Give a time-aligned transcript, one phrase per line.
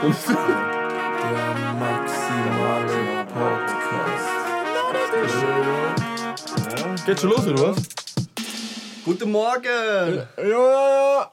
[0.00, 0.10] Der
[1.74, 4.28] maximale Podcast.
[7.04, 7.78] Geht schon los, oder was?
[9.04, 9.64] Guten Morgen!
[9.64, 11.32] Ja, ja, ja.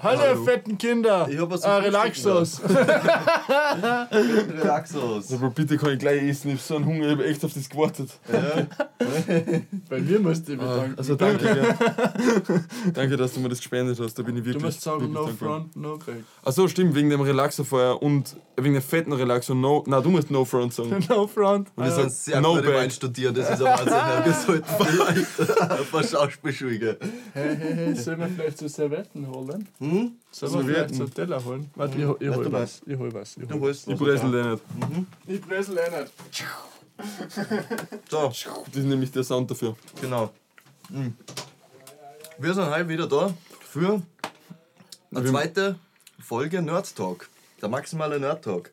[0.00, 1.26] Hallo, ihr fetten Kinder.
[1.28, 2.60] Ich hab was ah, Relaxos.
[4.12, 5.32] Relaxos.
[5.32, 6.50] Aber bitte kann ich gleich essen.
[6.50, 8.10] Ich hab so einen Hunger, ich hab echt auf das gewartet.
[9.88, 10.94] Bei mir musst du dich bedanken.
[10.96, 12.60] Also danke, ja.
[12.94, 14.14] danke, dass du mir das gespendet hast.
[14.18, 14.62] Da bin ich wirklich.
[14.62, 15.48] du musst sagen, wirklich no dankbar.
[15.48, 16.24] front, no back.
[16.44, 19.54] Achso, stimmt, wegen dem Relaxer vorher und wegen dem fetten Relaxer.
[19.54, 21.04] No, na, du musst No Front sagen.
[21.08, 21.68] No front.
[21.76, 22.76] Und ich Wir sag, sind sehr no gut back.
[22.76, 24.24] Einstudieren, das ist ein Wahnsinn.
[24.24, 26.98] Wir sollten vielleicht ein paar Schauspielschulge.
[27.32, 29.68] Hey, hey, hey, sollen wir vielleicht so Servetten holen?
[29.78, 30.12] Hm?
[30.30, 31.70] Sollen wir vielleicht so Teller holen?
[31.74, 32.82] Warte, ich, hol- ich hol was.
[32.86, 33.36] Ich hol was.
[33.36, 33.60] Ich Du hol.
[33.62, 34.04] holst Ich so.
[34.04, 34.62] den nicht.
[35.26, 36.12] Ich bressel eh nicht.
[38.10, 39.76] So, Das ist nämlich der Sound dafür.
[40.00, 40.30] genau.
[40.88, 41.16] Hm.
[42.38, 44.02] Wir sind heute wieder da für
[45.12, 45.78] eine zweite
[46.20, 47.28] Folge Nerd Talk.
[47.60, 48.70] Der maximale Nerd Talk.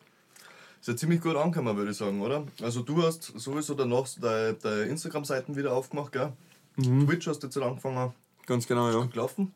[0.80, 2.46] Ist ja ziemlich gut angekommen, würde ich sagen, oder?
[2.62, 6.34] Also du hast sowieso danach deine, deine Instagram-Seiten wieder aufgemacht, gell?
[6.78, 8.14] Twitch hast du jetzt angefangen
[8.48, 9.06] Ganz genau, ja.
[9.06, 9.54] gelaufen.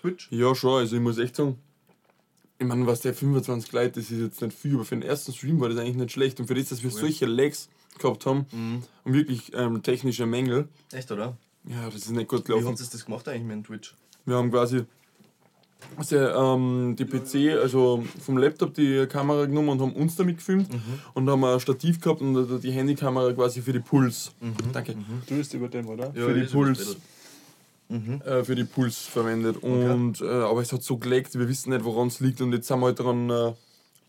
[0.00, 0.30] Twitch.
[0.30, 1.58] Ja, schon, also ich muss echt sagen,
[2.58, 5.32] ich meine, was der 25 Leute, das ist jetzt nicht viel, aber für den ersten
[5.32, 6.40] Stream war das eigentlich nicht schlecht.
[6.40, 8.46] Und für das, dass wir solche Lags gehabt haben
[9.04, 11.36] und wirklich ähm, technische Mängel, Echt, oder?
[11.64, 12.66] ja, das ist nicht gut Wie gelaufen.
[12.68, 13.94] habt ihr das gemacht eigentlich mit dem Twitch?
[14.24, 14.84] Wir haben quasi
[15.96, 20.68] also, ähm, die PC, also vom Laptop die Kamera genommen und haben uns damit gefilmt
[21.14, 24.32] und haben ein Stativ gehabt und die Handykamera quasi für die Puls.
[24.72, 24.96] Danke.
[25.26, 26.12] Du bist über dem, oder?
[26.12, 26.80] Für die Puls.
[26.80, 28.26] überspätet.
[28.26, 29.58] Äh, für die Puls verwendet.
[29.62, 32.40] Und, äh, aber es hat so geleckt, wir wissen nicht, woran es liegt.
[32.40, 33.52] Und jetzt sind wir halt dran, äh,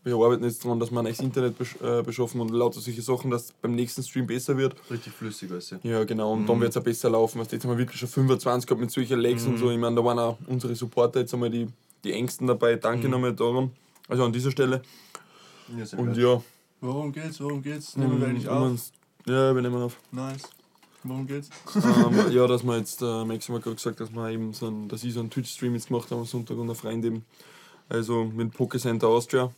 [0.04, 3.02] wir arbeiten jetzt daran, dass wir ein neues Internet besch äh, beschaffen und lauter solche
[3.02, 4.74] Sachen, dass beim nächsten Stream besser wird.
[4.90, 5.70] Richtig flüssig alles.
[5.70, 5.78] ja.
[5.82, 7.40] Ja, genau, und dann wird es auch besser laufen.
[7.40, 9.70] Jetzt haben wir wirklich schon 25 gehabt mit solchen Lags und so.
[9.70, 11.66] Ich meine, da waren auch unsere Supporter jetzt einmal die,
[12.04, 12.76] die Ängsten dabei.
[12.76, 13.72] Danke nochmal daran.
[14.08, 14.82] Also an dieser Stelle.
[15.76, 16.42] Ja, Und ja,
[16.80, 17.40] Worum geht's?
[17.40, 17.96] Worum geht's?
[17.96, 18.92] Nehmen wir eigentlich um auf.
[19.26, 19.98] Ja, wir nehmen auf.
[20.12, 20.42] Nice.
[21.02, 21.50] Worum geht's?
[21.74, 24.88] ähm, ja, dass wir jetzt, äh, Maxim hat gerade gesagt, dass wir eben so ein,
[24.88, 27.24] dass ich so einen Twitch-Stream jetzt gemacht habe am Sonntag und Freund eben.
[27.88, 29.50] Also mit Poké Center Austria.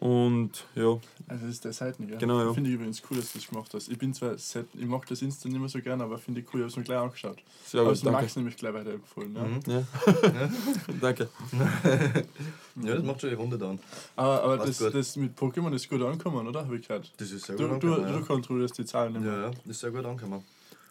[0.00, 2.16] Und ja, Also das ist der Seiten, gell?
[2.16, 2.54] Genau, ja.
[2.54, 3.88] Finde ich übrigens cool, dass du das gemacht hast.
[3.90, 6.46] Ich bin zwar seit, ich mag das Insta nicht mehr so gerne, aber finde ich
[6.54, 7.36] cool, ich habe es mir gleich angeschaut.
[7.66, 8.38] sehr aber gut, es Max danke.
[8.38, 9.36] nämlich gleich weiterempfohlen.
[9.36, 9.42] Ja.
[9.44, 9.60] Mhm.
[9.66, 10.50] Ja.
[11.02, 11.28] danke.
[12.82, 13.78] Ja, das macht schon die Runde dann.
[14.16, 14.94] Aber, aber Passt das, gut.
[14.94, 16.60] das mit Pokémon ist gut angekommen, oder?
[16.64, 17.12] Habe ich gehört.
[17.18, 18.20] Das ist sehr Du, gut du, angekommen.
[18.20, 19.30] du kontrollierst die Zahlen nicht ja.
[19.30, 19.40] mehr.
[19.40, 20.42] ja, ja, das ist sehr gut angekommen.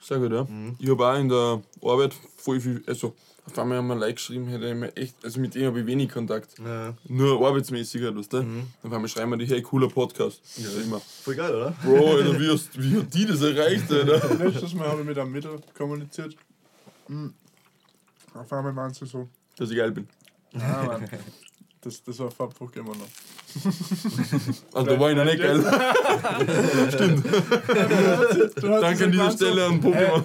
[0.02, 0.44] Sehr gut, ja.
[0.44, 0.76] Mhm.
[0.78, 3.16] Ich habe auch in der Arbeit voll viel, also
[3.52, 5.86] auf einmal haben wir Like geschrieben, hätte ich mir echt, also mit denen habe ich
[5.86, 6.58] wenig Kontakt.
[6.60, 8.44] Ja, Nur arbeitsmäßig halt, weißt du?
[8.44, 8.68] Mhm.
[8.84, 10.42] Auf einmal schreiben wir die, hey, cooler Podcast.
[10.58, 10.70] Ja.
[10.82, 11.00] Immer.
[11.00, 11.72] voll geil, oder?
[11.84, 14.36] Bro, Alter, wie, hast, wie hat die das erreicht, Alter?
[14.44, 16.36] Letztes Mal habe ich mit einem Mädel kommuniziert.
[17.08, 17.34] Hm.
[18.34, 19.28] Auf einmal waren sie so.
[19.58, 20.08] Dass ich geil bin.
[20.54, 21.10] Ah, Mann.
[21.82, 23.08] Das, das war vor Pokémon noch.
[24.74, 25.64] Also da war ich noch nicht geil.
[28.62, 30.24] Danke an dieser Stelle an Pokémon.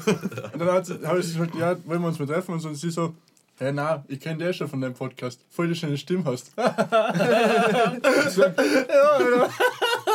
[0.52, 0.68] Und dann
[1.08, 2.68] habe ich gesagt, ja, wollen wir uns mal treffen und so.
[2.68, 3.14] Und sie so,
[3.58, 5.40] hä, na, ich kenne dich schon von deinem Podcast.
[5.48, 6.52] Voll die schöne Stimme hast.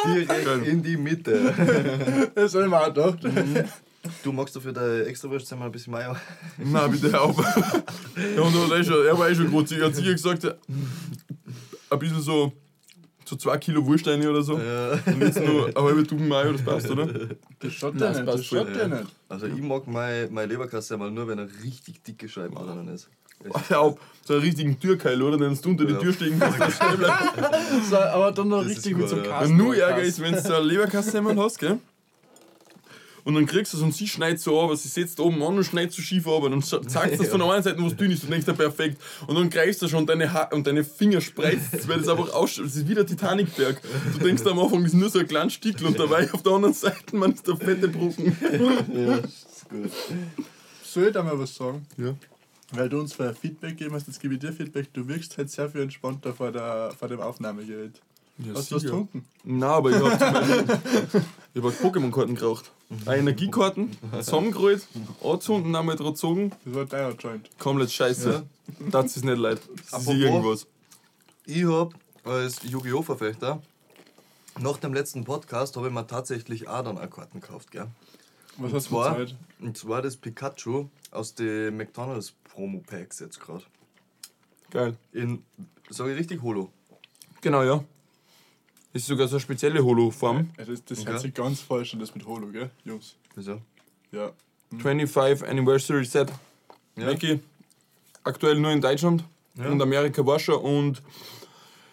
[0.05, 1.53] Direkt in die Mitte.
[2.35, 3.19] Das habe ich mir auch gedacht.
[4.23, 6.15] Du magst dafür deine Extrawurst mal ein bisschen Meier.
[6.57, 7.37] Nein, bitte hör auf.
[7.37, 9.71] Ja, und er, war eh schon, er war eh schon groß.
[9.73, 10.55] Er hat sicher gesagt,
[11.89, 12.51] ein bisschen so,
[13.25, 14.57] so zwei Kilo Wursteine oder so.
[14.57, 14.91] Ja.
[15.05, 17.07] Und jetzt nur eine halbe Tube Mayo, das passt, oder?
[17.59, 19.05] Das schaut dir das nicht, das schaut dir nicht.
[19.27, 23.09] Also ich mag meine, meine Leberkasse mal nur, wenn eine richtig dicke Scheibe drinnen ist.
[23.69, 25.37] Hör auf, so einen richtigen Türkeil, oder?
[25.37, 25.99] Den du unter die Ja.
[25.99, 27.35] Tür stecken kannst, das stehen bleibt.
[27.89, 29.39] So, aber dann noch Das richtig ist mit so gut, einem ja.
[29.39, 29.57] Kasten.
[29.57, 31.77] Nur Ärger ist, wenn du so eine Leberkassemmel hast, gell?
[33.29, 35.63] Und dann kriegst du es und sie schneidet so aber sie setzt oben an und
[35.63, 36.41] schneidet so schief ab.
[36.41, 38.99] Und dann zeigst du das von der einen Seite, was dünn ist, und denkst perfekt.
[39.27, 42.33] Und dann greifst du schon und deine, ha und deine Finger spreizt, weil das einfach
[42.33, 42.65] ausschaut.
[42.65, 43.79] Das ist wie der Titanicberg.
[44.13, 46.53] Du denkst am Anfang, das ist nur so ein kleines Stickel und dabei auf der
[46.53, 48.35] anderen Seite, man ist der fette Brocken.
[48.95, 49.91] Ja, ist gut.
[50.83, 51.85] Soll ich da mal was sagen?
[51.97, 52.15] Ja.
[52.71, 54.91] Weil du uns vorher Feedback gegeben hast, jetzt gebe ich dir Feedback.
[54.91, 58.01] Du wirkst halt sehr viel entspannter vor, der, vor dem Aufnahmegerät.
[58.41, 59.25] Ja, Hast du was getrunken?
[59.43, 62.71] Nein, aber ich hab zum Beispiel ich hab Pokémon-Karten geraucht.
[63.05, 64.87] Auch Energiekarten, zusammengerollt,
[65.23, 66.51] anzünden, einmal dran gezogen.
[66.65, 67.49] Das war deiner Joint.
[67.59, 68.43] Komplett scheiße.
[68.91, 69.59] Das ist nicht leid.
[69.75, 70.67] Das ist Apropos- irgendwas.
[71.45, 71.93] Ich hab
[72.23, 73.01] als Yu-Gi-Oh!
[73.01, 73.61] Verfechter
[74.59, 77.87] nach dem letzten Podcast habe ich mir tatsächlich auch dann eine Karten gekauft, gell?
[78.57, 79.35] Was Und hast du zwar, Zeit?
[79.61, 83.63] und zwar das Pikachu aus den McDonalds Promo Packs jetzt gerade.
[84.71, 84.95] Geil.
[85.13, 85.43] In,
[85.89, 86.71] sage ich richtig, Holo.
[87.41, 87.83] Genau, ja.
[88.91, 90.49] Ist sogar so eine spezielle Holo-Form.
[90.57, 91.09] Ja, das das Okay.
[91.11, 93.15] hört sich ganz falsch an, das mit Holo, gell, Jungs?
[93.35, 93.61] Wieso?
[94.11, 94.31] Ja.
[94.79, 96.31] 25 Anniversary Set.
[96.95, 97.05] Ja.
[97.05, 97.39] Mackie.
[98.23, 99.23] Aktuell nur in Deutschland
[99.55, 99.69] Ja.
[99.69, 101.01] und Amerika war schon und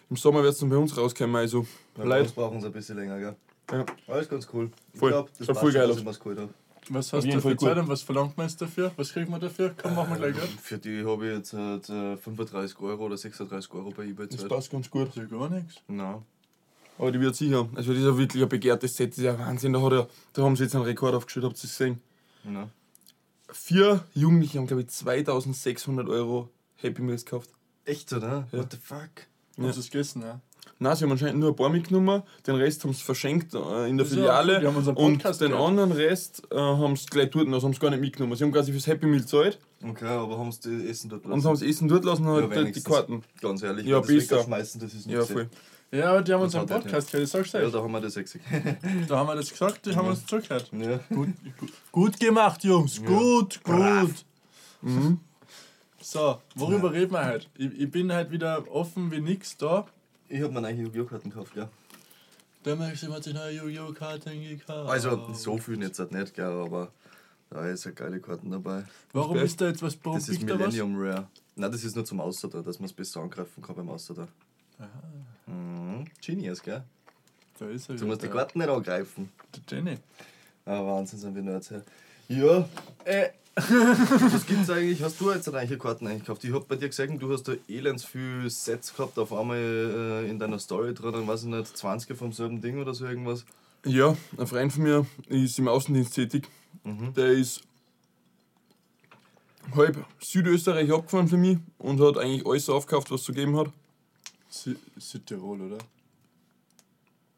[0.08, 1.66] Im Sommer wird es dann bei uns rauskommen, also.
[1.98, 2.32] Ja, Leute.
[2.32, 3.36] brauchen sie ein bisschen länger, gell?
[3.72, 3.84] Ja.
[4.06, 4.70] Alles ganz cool.
[4.92, 5.10] Ich Voll.
[5.10, 6.48] glaub, das passt voll schon, geil ich was hab.
[6.88, 8.92] Was hast du für Zeit und was verlangt man jetzt dafür?
[8.96, 9.74] Was kriegt man dafür?
[9.82, 10.60] Komm, machen wir gleich Geld.
[10.62, 14.50] Für die habe ich jetzt äh, 35 Euro oder 36 Euro bei eBay Das gezahlt.
[14.52, 15.08] passt ganz gut.
[15.08, 15.74] Das ist ja gar nichts.
[15.88, 16.22] Nein.
[16.98, 17.68] Aber die wird sicher.
[17.74, 19.10] Also, das ist ja wirklich ein begehrtes Set.
[19.12, 19.72] Das ist ja Wahnsinn.
[19.72, 22.00] Da, hat er, da haben sie jetzt einen Rekord aufgestellt, habt ihr das gesehen?
[22.44, 22.70] Nein.
[23.52, 27.50] Vier Jugendliche haben, glaube ich, 2600 Euro Happy Meals gekauft.
[27.84, 28.46] Echt, oder?
[28.50, 28.58] Ja.
[28.58, 28.98] What the fuck?
[29.56, 29.64] Ja.
[29.64, 30.40] Haben sie es gegessen, ja?
[30.78, 33.96] Nein, sie haben anscheinend nur ein paar mitgenommen, den Rest haben sie verschenkt äh, in
[33.96, 35.52] der Das ja Filiale unseren und den gehört.
[35.54, 38.36] anderen Rest äh, haben sie gleich dort, also haben sie gar nicht mitgenommen.
[38.36, 41.32] Sie haben quasi fürs Happy Meal gezahlt Okay, aber haben sie die Essen dort und
[41.32, 42.82] haben das Essen dort lassen und Ja, halt die.
[42.82, 43.22] Karten.
[43.40, 44.44] Ganz ehrlich, Ja, das besser.
[44.48, 45.32] das ist Ja, nichts.
[45.32, 45.48] voll.
[45.92, 47.72] Ja, aber die haben Das hat er Podcast gehört, ich sag's Ja, euch.
[47.72, 48.40] da haben wir das sexy.
[49.08, 50.70] Da haben wir das gesagt, die haben uns zugehört.
[50.72, 50.98] ja.
[51.14, 51.28] Gut,
[51.92, 52.98] gut, gemacht, Jungs.
[52.98, 53.06] Ja.
[53.06, 54.24] Gut, gut.
[54.82, 55.20] Mhm.
[56.00, 57.46] So, worüber reden wir heute?
[57.56, 59.86] Ich, ich bin halt wieder offen wie nix da.
[60.28, 61.04] Ich hab mir neue Yu-Gi-Oh!
[61.04, 61.68] Karten gekauft, ja.
[62.64, 63.92] Der Maxim hat sich neue Yu-Gi-Oh!
[63.92, 64.90] Karten gekauft.
[64.90, 66.90] Also, so viel jetzt halt nicht, gell, aber
[67.48, 68.84] da ist ja geile Karten dabei.
[69.12, 69.96] Warum ist da jetzt was?
[70.02, 70.42] Warum Das ist?
[70.42, 71.28] Millennium Rare.
[71.54, 74.28] Nein, das ist nur zum da, dass man es besser angreifen kann beim Außer da.
[76.06, 76.20] Mhm.
[76.24, 76.82] Genius, gell?
[77.58, 78.34] Da ist er Du musst die wieder.
[78.34, 79.30] Karten nicht angreifen.
[79.54, 79.98] Der Jenny.
[80.64, 81.82] Ah, Wahnsinn, sind wir Nerds her.
[82.28, 82.68] Ja,
[83.04, 85.02] Äh, was gibt's eigentlich?
[85.02, 86.44] Hast du jetzt eigentlich Karten eigentlich gekauft?
[86.44, 90.28] Ich hab bei dir gesehen, du hast da elends viel Sets gehabt, auf einmal äh,
[90.28, 93.46] in deiner Story drin, dann weiß ich nicht, 20 vom selben Ding oder so irgendwas.
[93.86, 96.48] Ja, ein Freund von mir ist im Außendienst tätig.
[96.84, 97.14] Mhm.
[97.14, 97.62] Der ist
[99.74, 103.68] halb Südösterreich abgefahren für mich und hat eigentlich alles aufgekauft, was es zu geben hat.
[104.50, 105.78] Sü Südtirol, oder?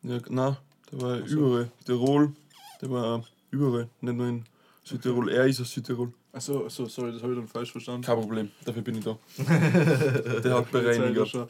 [0.08, 0.56] Ja, nein,
[0.90, 1.37] der war so.
[1.38, 1.70] überall.
[1.84, 2.32] Tirol,
[2.81, 4.44] der war überall, nicht nur in
[4.84, 5.28] Südtirol.
[5.31, 6.12] Er ist aus Südtirol.
[6.32, 8.02] Achso, achso, sorry, das habe ich dann falsch verstanden.
[8.02, 9.16] Kein Problem, dafür bin ich da.
[10.44, 11.49] Der hat schon.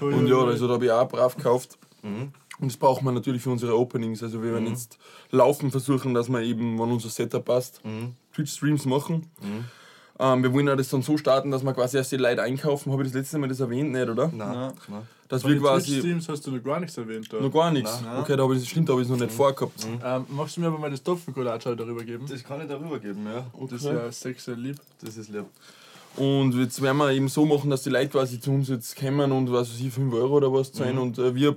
[0.00, 1.76] Und ja, also da habe ich auch brav gekauft.
[2.02, 2.32] Mhm.
[2.58, 4.22] Und das braucht man natürlich für unsere Openings.
[4.22, 4.70] Also wir werden Mhm.
[4.70, 4.98] jetzt
[5.30, 8.14] laufen versuchen, dass wir eben, wenn unser Setup passt, Mhm.
[8.34, 9.30] Twitch-Streams machen.
[9.42, 9.64] Mhm.
[10.18, 12.92] Ähm, wir wollen ja das dann so starten, dass wir quasi erst die Leute einkaufen.
[12.92, 14.28] Habe ich das letzte Mal das erwähnt, nicht, oder?
[14.32, 15.02] Nein, Nein.
[15.28, 15.86] Dass Von wir den quasi.
[15.92, 17.32] Twitch-Streams hast du noch gar nichts erwähnt.
[17.32, 17.40] Da.
[17.40, 18.00] Noch gar nichts.
[18.02, 18.18] Nein.
[18.20, 19.86] Okay, da habe ich das stimmt, da habe ich es noch nicht vorgehabt.
[20.04, 22.26] Ähm, magst du mir aber mal das Topfencollage darüber geben?
[22.28, 23.44] Das kann ich darüber geben, ja.
[23.68, 23.94] Das Okay.
[23.96, 24.76] wäre sexuell lieb.
[25.02, 25.44] Das ist lieb.
[26.16, 29.32] Und jetzt werden wir eben so machen, dass die Leute quasi zu uns jetzt kommen
[29.32, 31.02] und was weiß ich, 5 Euro oder was zahlen Mhm.
[31.02, 31.54] und äh, wir äh,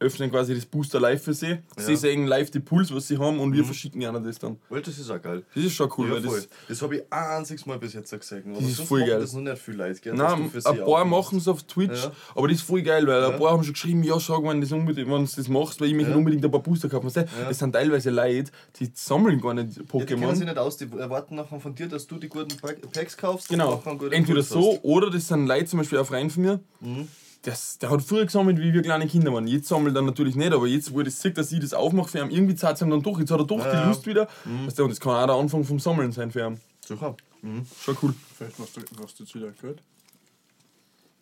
[0.00, 1.58] öffnen quasi das Booster live für sie.
[1.76, 3.66] Sie sehen live die Puls, was sie haben und wir Mhm.
[3.66, 4.56] verschicken ihnen das dann.
[4.70, 5.42] Weil das ist auch geil.
[5.54, 6.36] Das ist schon cool, ja, weil voll.
[6.40, 6.48] das.
[6.68, 8.42] Das, habe ich ein einziges Mal bis jetzt gesehen.
[8.50, 9.20] Aber Das ist voll geil.
[9.20, 10.14] Das noch nicht viel Leute, gell?
[10.14, 12.12] Nein, ein paar machen es auf Twitch, Ja.
[12.34, 14.72] aber das ist voll geil, weil ein paar haben schon geschrieben, ja, sag, wenn, das
[14.72, 17.06] unbedingt, wenn du das machst, weil ich möchte unbedingt ein paar Booster kaufen.
[17.06, 17.24] Weißt du.
[17.48, 20.34] Das sind teilweise Leute, die sammeln gar nicht Ja, die kennen Pokémon.
[20.34, 23.50] sich nicht aus, die erwarten nachher von dir, dass du die guten Pack- Packs kaufst.
[23.50, 23.82] und Genau.
[24.10, 27.06] Entweder so oder das sind Leute, zum Beispiel ein Freund von mir, Mhm.
[27.42, 29.46] Das, der hat früher gesammelt, wie wir kleine Kinder waren.
[29.46, 32.08] Jetzt sammelt er natürlich nicht, aber jetzt, wo er das sieht, dass ich das aufmache
[32.08, 33.18] für ihn, irgendwie zahlt es ihm dann doch.
[33.18, 33.82] Jetzt hat er doch Ja.
[33.82, 34.28] die Lust wieder.
[34.44, 34.66] Mhm.
[34.66, 36.60] Weißt du, und das kann auch der Anfang vom Sammeln sein für ihn.
[36.86, 37.16] Sicher.
[37.42, 37.66] Mhm.
[37.80, 38.14] Schon cool.
[38.36, 39.82] Vielleicht machst du, machst du jetzt wieder gehört.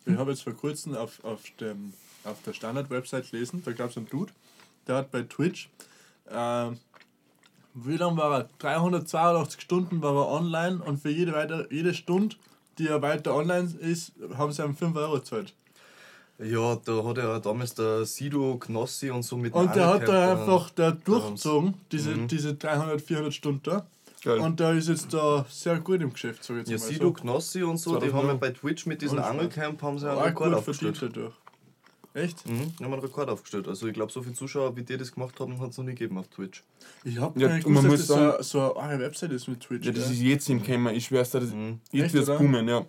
[0.05, 1.93] Ich habe jetzt vor kurzem auf, auf, dem,
[2.23, 4.31] auf der Standard-Website gelesen, da gab es einen Dude,
[4.87, 5.69] der hat bei Twitch,
[6.31, 6.77] ähm,
[7.75, 8.49] wie lange war er?
[8.57, 12.35] 382 Stunden war er online und für jede, weiter, jede Stunde,
[12.79, 15.53] die er weiter online ist, haben sie ihm 5 Euro gezahlt.
[16.41, 20.31] Ja, da hat ja damals der Sido Knossi und so mit Und der hat da
[20.31, 22.27] einfach der haben's- durchgezogen, diese, Mhm.
[22.29, 23.85] diese 300, 400 Stunden da.
[24.23, 24.39] Geil.
[24.39, 27.07] Und der ist jetzt da sehr gut im Geschäft, sag ich jetzt Ja, mal Sido
[27.07, 27.13] so.
[27.13, 30.09] Knossi und so, die 2000 haben ja bei Twitch mit diesem Und- Angelcamp haben sie
[30.09, 30.97] einen Auch Rekord gut aufgestellt.
[30.97, 31.35] verdient dadurch.
[32.15, 32.47] Echt?
[32.49, 33.67] Mhm, die haben einen Rekord aufgestellt.
[33.67, 35.91] Also ich glaube, so viele Zuschauer, wie die das gemacht haben, hat es noch nie
[35.91, 36.63] gegeben auf Twitch.
[37.03, 39.59] Ich hab Ja, gar nicht gewusst, dass muss das so, so eine Website ist mit
[39.59, 39.85] Twitch.
[39.85, 40.13] Ja, das gell?
[40.13, 40.91] ist jetzt im Kämmer.
[40.91, 41.79] Ich schwör's dir, das, Mhm.
[41.91, 42.85] jetzt wird's boomen, ja.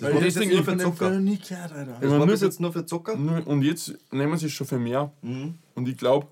[0.00, 0.76] Das Weil bis jetzt deswegen- nur für
[1.10, 1.92] noch nie gehört, Alter.
[2.00, 3.16] Das Ja, man muss jetzt nur für Zocker.
[3.16, 5.12] Nur- Und jetzt nehmen sie es schon für mehr.
[5.22, 5.54] Mhm.
[5.74, 6.26] Und ich glaube,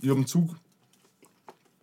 [0.00, 0.56] ich habe den Zug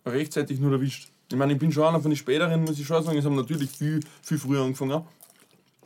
[0.04, 1.10] rechtzeitig nur erwischt.
[1.30, 3.18] Ich meine, ich bin schon einer von den späteren, muss ich schon sagen.
[3.18, 5.02] Es haben natürlich viel, viel früher angefangen.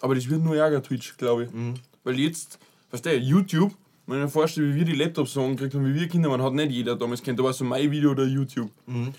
[0.00, 1.52] Aber das wird nur ärger, Twitch, glaube ich.
[1.52, 1.74] Mhm.
[2.04, 2.58] Weil jetzt,
[2.90, 3.72] weißt du, YouTube,
[4.06, 6.42] wenn ich mir vorstelle, wie wir die Laptops so angekriegt haben, wie wir Kinder waren,
[6.42, 7.38] hat nicht jeder damals kennt.
[7.38, 9.12] Da war so mein Video oder YouTube, Mhm.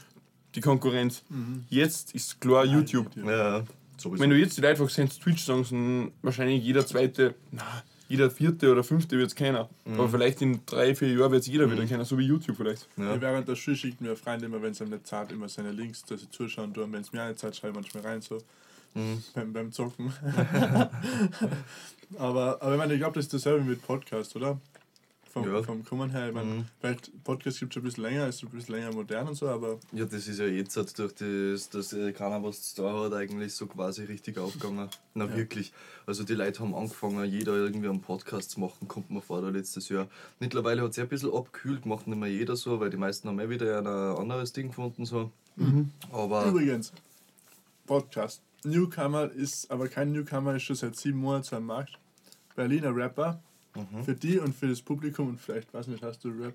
[0.56, 1.24] die Konkurrenz.
[1.30, 1.64] Mhm.
[1.70, 3.08] Jetzt ist klar YouTube.
[3.18, 3.64] Ja, ja.
[3.98, 4.22] Sowieso.
[4.22, 7.64] Wenn du jetzt die Leute einfach sehen, Twitch sagen, dann wahrscheinlich jeder zweite, na,
[8.10, 9.70] jeder vierte oder fünfte wird es keiner.
[9.86, 12.88] Aber vielleicht in drei, vier Jahren wird es jeder wieder keiner, so wie YouTube vielleicht.
[12.98, 13.14] ja.
[13.16, 13.22] Ja.
[13.22, 15.72] Während der Schule schickt mir ein Freund immer, wenn es ihm nicht zahlt, immer seine
[15.72, 16.92] Links, dass sie zuschauen tun.
[16.92, 18.40] Wenn es mir auch nicht zahlt, schreibe ich manchmal rein, so
[18.96, 19.24] Mhm.
[19.34, 20.14] beim, beim Zocken.
[22.18, 24.60] aber, aber ich meine, ich glaube, das ist dasselbe mit Podcast, oder?
[25.34, 25.64] Vom, Ja.
[25.64, 26.28] vom Kommen her.
[26.30, 26.66] Ich mein, Mhm.
[26.80, 29.48] Vielleicht Podcast gibt es schon ein bisschen länger, ist ein bisschen länger modern und so,
[29.50, 33.14] aber Ja, das ist ja jetzt halt durch das, dass äh, keiner was da hat,
[33.14, 34.90] eigentlich so quasi richtig aufgegangen.
[35.16, 35.36] Na Ja.
[35.36, 35.74] wirklich.
[36.06, 39.50] Also die Leute haben angefangen, jeder irgendwie einen Podcast zu machen, kommt mir vor, da
[39.50, 40.08] letztes Jahr.
[40.40, 43.40] Mittlerweile hat es ein bisschen abgekühlt, macht nicht mehr jeder so, weil die meisten haben
[43.40, 45.06] eh wieder ein anderes Ding gefunden.
[45.06, 45.32] So.
[46.12, 46.94] Aber übrigens,
[47.86, 48.42] Podcast.
[48.66, 52.00] Newcomer ist aber kein Newcomer, ist schon seit sieben Monaten am Markt.
[52.56, 53.42] Berliner Rapper.
[53.76, 54.04] Mhm.
[54.04, 56.54] Für die und für das Publikum und vielleicht, weiß nicht, hast du Rap.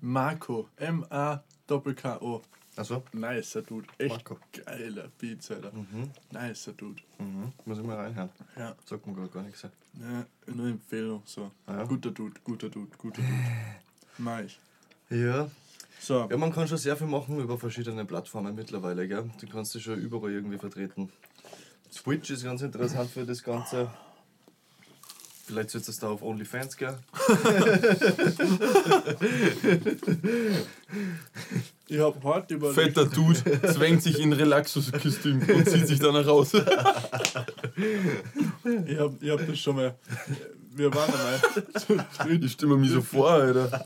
[0.00, 0.68] Marco.
[0.76, 2.42] M-A-K-K-O.
[2.76, 3.86] also, Nicer Dude.
[3.98, 4.38] Echt Marco.
[4.64, 5.72] geiler Beats, Alter.
[5.72, 6.10] mhm.
[6.32, 7.02] Nicer Dude.
[7.18, 7.52] Mhm.
[7.64, 8.30] muss ich mal reinhören.
[8.56, 8.74] Ja.
[8.84, 9.62] Sagt mir gerade gar nichts.
[9.62, 11.22] ja nur Empfehlung.
[11.24, 11.50] So.
[11.66, 11.84] Ah, ja.
[11.84, 13.34] Guter Dude, guter Dude, guter Dude.
[14.18, 14.58] Mach ich.
[15.10, 15.50] Ja.
[16.00, 16.28] So.
[16.30, 19.30] Ja, man kann schon sehr viel machen über verschiedene Plattformen mittlerweile, gell?
[19.38, 21.10] Du kannst dich schon überall irgendwie vertreten.
[21.92, 23.90] Twitch ist ganz interessant für das Ganze.
[25.46, 26.96] Vielleicht solltest du es da auf OnlyFans, gell?
[31.88, 32.80] Ich hab heute überlegt.
[32.80, 33.42] Fetter Dude
[33.72, 36.54] zwängt sich in Relaxus-Kostüm und zieht sich dann raus.
[36.54, 36.62] Ich
[38.98, 39.94] hab, ich hab das schon mal.
[40.72, 41.40] Wir waren einmal
[41.80, 42.44] zu dritt.
[42.44, 43.84] Ich stimme mir so vor, Alter.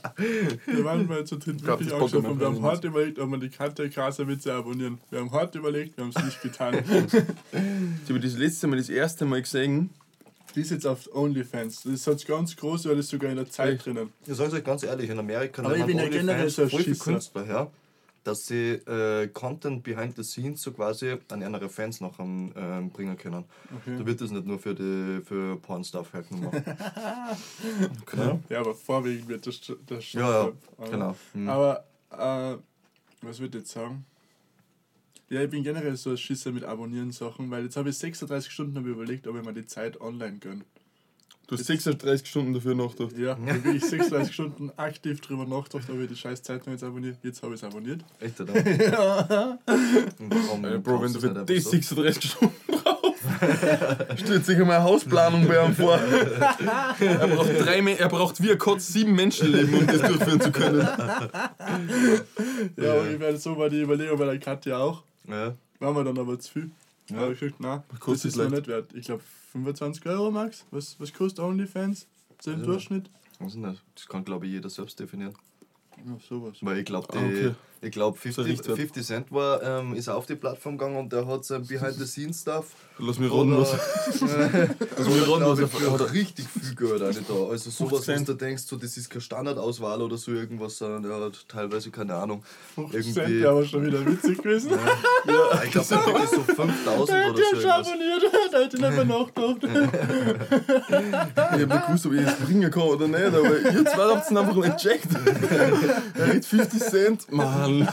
[0.66, 3.48] Wir waren mal zu dritt wirklich angeschaut und wir haben hart überlegt, ob wir die
[3.48, 4.98] Kante krasser Witze abonnieren.
[5.10, 6.74] Wir haben hart überlegt, wir haben es nicht getan.
[6.84, 9.88] Ich habe das letzte Mal, das erste Mal gesehen.
[10.54, 11.82] Die ist jetzt auf OnlyFans.
[11.82, 13.86] Das hat ganz groß, weil das sogar in der Zeit Echt?
[13.86, 14.12] drinnen.
[14.26, 16.82] Ich sag's euch ganz ehrlich, in Amerika Aber ich bin ja generell OnlyFans so voll
[16.84, 16.96] viele.
[16.96, 17.70] Künstler her,
[18.22, 23.16] dass sie äh, Content behind the scenes so quasi an ihre Fans nachher ähm, bringen
[23.16, 23.44] können.
[23.80, 23.98] Okay.
[23.98, 26.50] Da wird das nicht nur für, die, für Porn-Stuff hergenommen.
[28.02, 28.38] Okay.
[28.48, 31.16] Ja, aber vorwiegend wird das, das Ja, ja, aber, genau.
[31.32, 31.48] Mhm.
[31.48, 32.56] Aber, äh,
[33.22, 34.04] was würde ich jetzt sagen?
[35.30, 38.52] Ja, ich bin generell so ein Schisser mit Abonnieren Sachen, weil jetzt habe ich 36
[38.52, 40.64] Stunden hab ich überlegt, ob ich mir die Zeit online gönne.
[41.46, 43.18] Du hast 36 Stunden dafür nachgedacht.
[43.18, 46.84] Ja, da bin ich 36 Stunden aktiv drüber nachgedacht, ob ich die scheiß Zeitung jetzt
[46.84, 47.16] abonniere.
[47.22, 48.02] Jetzt habe ich es abonniert.
[48.18, 48.54] Echt, oder?
[48.82, 49.58] ja.
[50.18, 51.70] Warum Ey, Bro, wenn du für so?
[51.70, 55.98] 36 Stunden brauchst, stellt sich einmal eine Hausplanung bei ihm vor.
[55.98, 60.88] Er braucht, drei, er braucht wie ein Kotz sieben Menschenleben, um das durchführen zu können.
[62.76, 65.02] Ja, und ich werde so war die Überlegung bei der Katja auch.
[65.28, 65.54] Ja.
[65.80, 66.70] War mir dann aber zu viel.
[67.10, 67.18] Ja.
[67.18, 68.50] Aber ich gesagt, nein, das kostet ist leicht?
[68.52, 68.94] nicht wert.
[68.94, 70.64] Ich glaube 25 Euro max.
[70.70, 72.06] Was, was kostet OnlyFans?
[72.40, 72.62] So im.
[72.62, 73.10] Durchschnitt?
[73.38, 73.82] Weiß ich nicht.
[73.94, 75.34] Das kann, glaube ich, jeder selbst definieren.
[76.04, 76.56] Ja, sowas.
[76.60, 77.54] Weil ich glaube, Ah, okay.
[77.84, 78.76] Ich glaub, So 50, Richtwert.
[78.78, 82.66] 50 Cent war, ähm, ist auf die Plattform gegangen und der hat sein Behind-the-Scenes-Stuff.
[82.98, 83.72] Lass mich raten, Oder, was.
[84.96, 87.34] also wir ich ran, glaube, was für hat richtig viel Geld auch nicht da.
[87.50, 88.28] Also sowas, was Cent.
[88.28, 92.14] du denkst, so, das ist keine Standardauswahl oder so irgendwas, sondern er hat teilweise, keine
[92.14, 92.44] Ahnung,
[92.76, 93.32] 50 irgendwie...
[93.40, 94.70] Cent, aber schon wieder witzig gewesen.
[95.26, 97.88] Ja, ich glaube, da wirklich so 5000 Der oder hat so ja schon irgendwas.
[97.88, 98.22] abonniert,
[98.52, 100.64] der hat ihn nicht mehr nachgedacht.
[101.56, 104.30] Ich hab nicht gewusst, ob ich das bringen kann oder nicht, aber ihr zwei habt
[104.30, 105.08] es einfach nicht gecheckt.
[106.14, 107.32] Er hat 50 Cent.
[107.32, 107.73] Mann.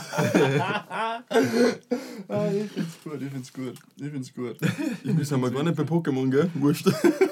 [2.28, 3.74] Ah, ich find's gut, ich find's gut.
[3.96, 4.56] Ich find's gut.
[5.04, 6.50] Ich bin mal gar nicht bei Pokémon, gell?
[6.54, 6.86] Wurscht.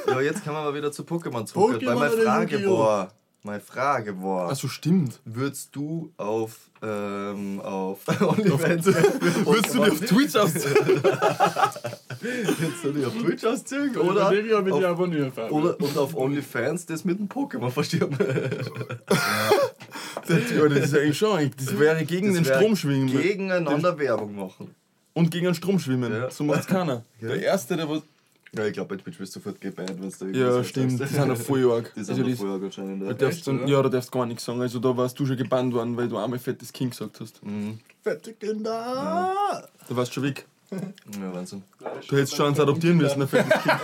[0.07, 1.77] Ja, jetzt kommen wir mal wieder zu Pokémon zurück.
[1.77, 5.21] Pokémon weil meine Frage war, meine Frage war, Achso, stimmt.
[5.25, 11.03] würdest du auf, ähm, auf OnlyFans, Würdest du dir auf Twitch ausziehen?
[12.21, 17.29] würdest du dich auf Twitch ausziehen Oder oder, auf, und auf OnlyFans das mit dem
[17.29, 18.17] Pokémon verschieben?
[20.27, 21.51] Das, ja, das ist eigentlich schon.
[21.57, 23.07] Das wäre gegen den Das wär Strom schwimmen.
[23.07, 24.75] Gegeneinander Werbung machen.
[25.13, 26.13] Und gegen den Strom schwimmen.
[26.13, 26.31] Ja.
[26.31, 27.05] So macht's keiner.
[27.21, 27.29] Ja.
[27.29, 28.03] Der Erste, der was.
[28.57, 30.93] Ja, ich glaube, bei Twitch wirst du sofort gebannt, wenn du Ja, irgendwas stimmt.
[30.93, 31.15] Die sagst.
[31.15, 31.93] sind ja voll arg.
[31.97, 33.03] Die sind Also das- vorher anscheinend.
[33.03, 33.13] Da Ja.
[33.15, 33.67] darfst du, oder?
[33.67, 34.61] ja, da darfst du gar nichts sagen.
[34.61, 37.45] Also da warst du schon gebannt worden, weil du einmal fettes Kind gesagt hast.
[37.45, 37.79] Mhm.
[38.03, 39.33] Fette Kinder!
[39.89, 40.47] Da warst du schon weg.
[40.73, 41.63] ja, Wahnsinn.
[42.09, 43.75] Du hättest schon eins adoptieren müssen, ein fettes Kind.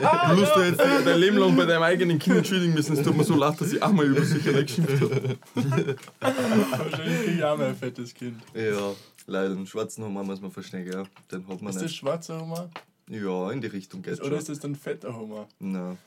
[0.00, 2.96] Plus du hättest dein Leben lang bei deinem eigenen Kind entschuldigen müssen.
[2.96, 5.36] Es tut mir so leid, dass ich einmal über sicher nicht geschimpft habe.
[6.20, 8.40] Wahrscheinlich kriege ich auch mal ein fettes Kind.
[8.54, 8.92] Ja,
[9.26, 11.04] leider, den schwarzen Humor muss man verstehen, ja.
[11.32, 11.96] Den hat man Ist das nicht.
[11.96, 12.70] schwarzer Humor?
[13.08, 14.38] Ja, in die Richtung geht's Oder schon.
[14.38, 15.48] ist das dann fetter Humor?
[15.58, 15.98] Nein.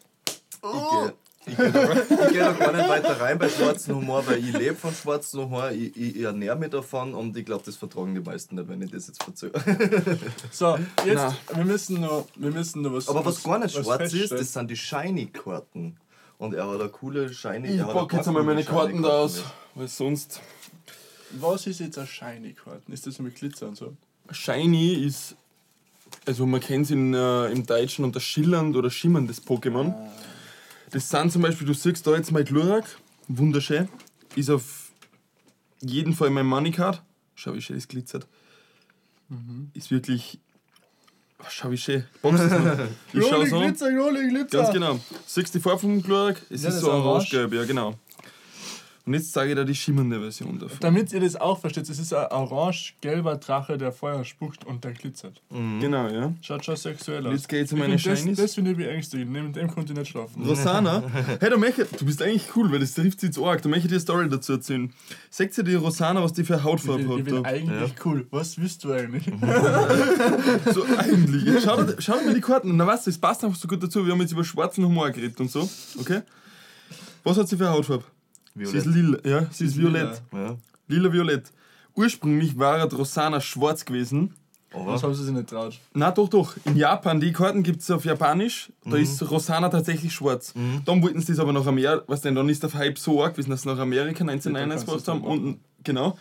[0.62, 1.14] Ich gehe
[1.48, 5.42] ich geh da, gar nicht weiter rein bei schwarzem Humor, weil ich lebe von schwarzem
[5.42, 8.68] Humor, ich, ich, ich ernähre mich davon und ich glaube, das vertragen die meisten nicht,
[8.68, 9.60] wenn ich das jetzt verzöge.
[10.52, 14.32] So, jetzt, wir müssen noch, wir müssen noch was Aber was gar nicht schwarz ist,
[14.32, 15.98] das sind die Shiny-Karten.
[16.38, 17.76] Und er hat eine coole Shiny.
[17.76, 19.44] Ich hat pack eine jetzt einmal meine Karten da aus.
[19.76, 20.42] Weil sonst.
[21.40, 22.92] Was ist jetzt eine Shiny-Karten?
[22.92, 23.96] Ist das mit Glitzer und so?
[24.32, 25.36] Shiny ist.
[26.26, 29.94] Also man kennt es äh, im Deutschen unter schillernd oder schimmerndes Pokémon.
[30.92, 32.86] Das sind zum Beispiel, du siehst da jetzt mein Glurak,
[33.28, 33.90] wunderschön.
[34.36, 34.92] Ist auf
[35.82, 37.02] jeden Fall mein Moneycard.
[37.36, 38.28] Schau, wie schön das glitzert.
[39.74, 40.40] Ist wirklich
[41.44, 42.04] Oh, schau wie schön.
[42.22, 42.88] Box mal.
[43.14, 43.60] Ich schau so.
[43.62, 44.58] Glitzer, Glitzer.
[44.62, 45.00] Ganz genau.
[45.26, 47.08] 64 vom Glurak, es Ja, ist so ist orange.
[47.08, 47.98] orange-gelb, ja genau.
[49.06, 50.78] Und jetzt zeige ich dir die schimmernde Version davon.
[50.80, 54.92] Damit ihr das auch versteht, es ist ein orange-gelber Drache, der Feuer spuckt und der
[54.94, 55.42] glitzert.
[55.50, 56.34] Genau, ja.
[56.42, 57.34] Schaut schon sexuell aus.
[57.34, 58.38] Jetzt geht's um Ich meine find, das, Shinies.
[58.38, 59.32] das finde ich beängstigend.
[59.32, 60.46] Neben dem konnte ich nicht schlafen.
[60.46, 61.04] Rosana,
[61.40, 63.62] hey, da möchte du bist eigentlich cool, weil das trifft sich jetzt arg.
[63.64, 64.94] Da möchte ich dir eine Story dazu erzählen.
[65.32, 67.24] Seht ihr die Rosana, was die für Ich Hautfarbe ich hat?
[67.24, 67.50] bin Da?
[67.50, 68.28] eigentlich cool.
[68.30, 69.24] Was willst du eigentlich?
[70.74, 71.44] So eigentlich.
[71.46, 72.78] Jetzt schau, dir- schau dir mal die Karten an.
[72.78, 74.06] Na weißt du, das passt einfach so gut dazu.
[74.06, 75.68] Wir haben jetzt über schwarzen Humor geredet und so.
[76.00, 76.22] Okay?
[77.24, 77.76] Was hat sie für eine
[78.56, 78.68] Hautfarbe?
[78.68, 80.22] Sie ist lila, ja, sie ist violett.
[80.34, 80.56] Ja.
[80.88, 81.52] Lila-violett.
[81.96, 84.34] Ursprünglich war die Rosana schwarz gewesen.
[84.74, 85.78] Aber Was haben sie sich nicht traut?
[85.94, 86.56] Na doch, doch.
[86.64, 89.04] In Japan, die Karten gibt es auf Japanisch, da Mhm.
[89.04, 90.54] ist Rosana tatsächlich schwarz.
[90.86, 93.34] Dann wollten sie das aber nach Amerika, was denn, dann ist der Hype so arg
[93.34, 95.42] gewesen, dass sie nach Amerika 1991 kannst gebracht du haben.
[95.44, 96.18] das Und, genau.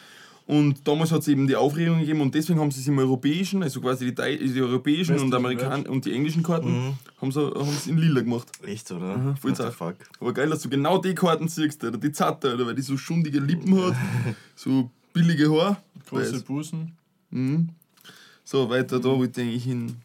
[0.50, 3.62] Und damals hat es eben die Aufregung gegeben und deswegen haben sie es im europäischen,
[3.62, 7.90] also quasi die, die europäischen und, Amerikan und die englischen Karten, haben sie haben sie
[7.90, 8.48] in lila gemacht.
[8.66, 9.36] echt, oder?
[9.40, 9.94] voll What fuck?
[10.18, 12.96] Aber geil, dass du genau die Karten siehst, oder die Zarte, oder weil die so
[12.96, 13.94] schundige Lippen hat,
[14.56, 15.76] so billige Haare.
[16.08, 16.42] Große.
[16.42, 16.96] Busen.
[17.30, 17.68] Mhm.
[18.42, 19.98] So, weiter da wollte ich hin.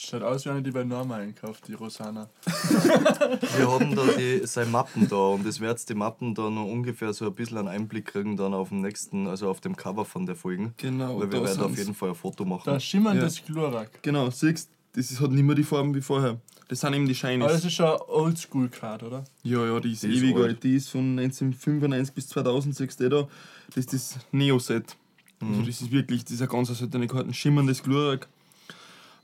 [0.00, 2.28] Schaut aus wie eine, die bei Norma einkauft, die Rosana.
[3.56, 7.12] Wir haben da die, seine Mappen da und es wird die Mappen da noch ungefähr
[7.12, 10.24] so ein bisschen einen Einblick kriegen dann auf dem nächsten, also auf dem Cover von
[10.24, 10.72] der Folgen.
[10.76, 12.62] Genau, Weil wir da werden auf jeden Fall ein Foto machen.
[12.66, 14.02] Da schimmerndes Glurak.
[14.02, 16.40] Genau, siehst das ist, hat nicht mehr die Farben wie vorher.
[16.68, 17.64] Das sind eben die Aber das Shinies.
[17.64, 19.24] ist schon eine Oldschool-Card, oder?
[19.42, 20.44] Ja, ja, die ist Die ist ewig alt.
[20.44, 20.62] alt.
[20.62, 23.28] Die ist von 1995 bis 2000, siehst du da.
[23.68, 24.96] Das ist das Neo-Set.
[25.40, 27.32] Also das ist wirklich, das ist eine ganz seltene Karte.
[27.32, 28.28] Schimmerndes Glurak.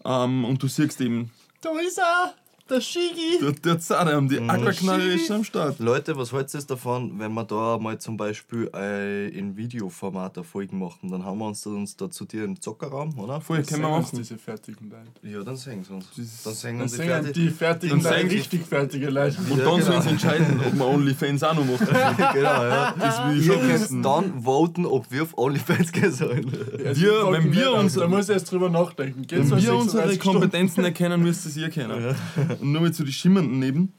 [0.04, 1.30] Ähm, und du siehst eben,
[1.60, 2.34] Da ist er!
[2.70, 3.38] Der Shigi!
[3.42, 5.78] der, der Zadam, die Aquaknarre ist am Start.
[5.80, 10.44] Leute, was haltet ihr davon, wenn wir da mal zum Beispiel äh, in Videoformat eine
[10.44, 11.10] Folge machen?
[11.10, 13.42] Dann haben wir uns, da, uns da zu dir im Zockerraum, oder?
[13.42, 14.16] Voll, können wir machen.
[14.16, 15.34] diese fertigen Leute.
[15.36, 16.06] Ja, dann singen sie uns.
[16.42, 17.32] Dann singen Dann uns die sehen fertig.
[17.34, 19.36] die fertigen Dann Leute, richtig fertige Leute.
[19.38, 19.86] Und Ja, dann genau.
[19.86, 21.86] sollen sie entscheiden, ob man OnlyFans auch noch macht.
[22.34, 22.94] genau, ja.
[22.98, 24.02] Das will ich schon wissen.
[24.02, 26.50] dann voten, ob wir auf OnlyFans gehen sollen.
[26.82, 27.80] Es Wir- wenn wir aus.
[27.84, 29.20] uns- Da muss ich erst drüber nachdenken.
[29.26, 30.40] Geht's Wenn wir unsere 36 Stunden?
[30.40, 32.14] Kompetenzen erkennen, müsst ihr es ihr kennen.
[32.60, 33.92] Und nur mal zu den Schimmernden neben.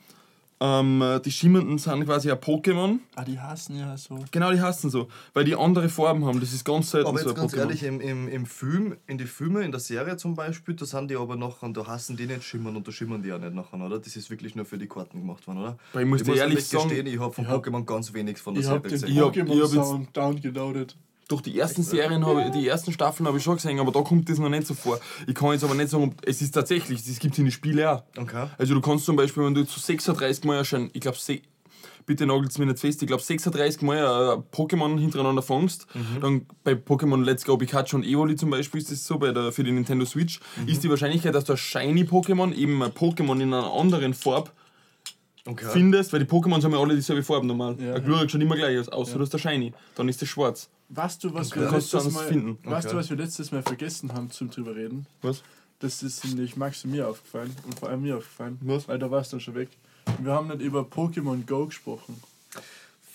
[0.61, 2.99] Ähm, äh, die Schimmernden sind quasi ein Pokémon.
[3.15, 4.23] Ah, die hassen ja so.
[4.31, 5.09] Genau, die hassen so.
[5.33, 6.39] Weil die andere Farben haben.
[6.39, 7.59] Das ist ganz selten Aber so jetzt ein ganz Pokémon.
[7.59, 11.11] ehrlich, im, im, im Film, in die Filme, in der Serie zum Beispiel, da sind
[11.11, 13.53] die aber noch, und da hassen die nicht schimmern und da schimmern die auch nicht
[13.53, 13.99] nachher, oder?
[13.99, 15.77] Das ist wirklich nur für die Karten gemacht worden, oder?
[15.91, 18.37] Weil ich muss dir ehrlich ehrlich sagen, gestehen, ich habe von ich Pokémon ganz wenig
[18.37, 19.09] von der Ich Serie hab den gesehen.
[19.09, 20.95] Ich hab- ich hab jetzt- Pokémon-Sound downgeloadet.
[21.27, 24.01] Durch die ersten Serien habe ich, die ersten Staffeln habe ich schon gesehen, aber da
[24.01, 24.99] kommt das noch nicht so vor.
[25.27, 27.85] Ich kann jetzt aber nicht sagen, es ist tatsächlich, das gibt es in den Spielen
[27.85, 28.03] auch.
[28.17, 28.47] Okay.
[28.57, 31.17] Also du kannst zum Beispiel, wenn du zu 36 Mal erscheinen, ich glaube,
[32.05, 35.87] bitte nagelt mir nicht fest, ich glaube 36 Mal ein Pokémon hintereinander fängst,
[36.21, 39.51] dann bei Pokémon Let's Go Pikachu und Evoli zum Beispiel ist das so, bei der,
[39.51, 43.41] für die Nintendo Switch, ist die Wahrscheinlichkeit, dass du ein Shiny Pokémon, eben ein Pokémon
[43.41, 44.51] in einer anderen Farbe
[45.45, 45.67] okay.
[45.71, 47.75] findest, weil die Pokémons haben ja alle dieselbe Farbe normal.
[47.79, 47.95] Ja.
[47.95, 50.69] Ein Glurak schaut immer gleich aus, außer du hast der Shiny, dann ist das schwarz.
[50.89, 51.61] Weißt du, was Okay.
[51.61, 52.57] wir letztes es Mal, finden.
[52.63, 55.07] weißt du, was wir letztes Mal vergessen haben zum drüber reden?
[55.21, 55.41] Was?
[55.79, 58.87] Das ist nämlich Max und mir aufgefallen und vor allem mir aufgefallen, Was?
[58.87, 59.69] weil da warst du schon weg.
[60.19, 62.21] Wir haben nicht über Pokémon Go gesprochen.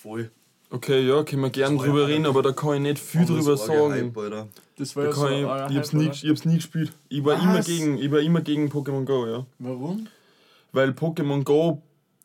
[0.03, 0.31] Voll.
[0.73, 3.57] Okay, ja, können wir gern drüber ja reden, aber da kann ich nicht viel drüber
[3.57, 4.13] sagen.
[4.15, 4.47] Hype.
[4.77, 6.93] Das war Da ja so ich, ich, hab's nie, ich hab's nie gespielt.
[7.09, 7.43] Ich war, Was?
[7.43, 9.47] immer gegen, ich war immer gegen Pokémon Go, ja.
[9.59, 10.07] Warum?
[10.73, 11.83] Weil Pokémon Go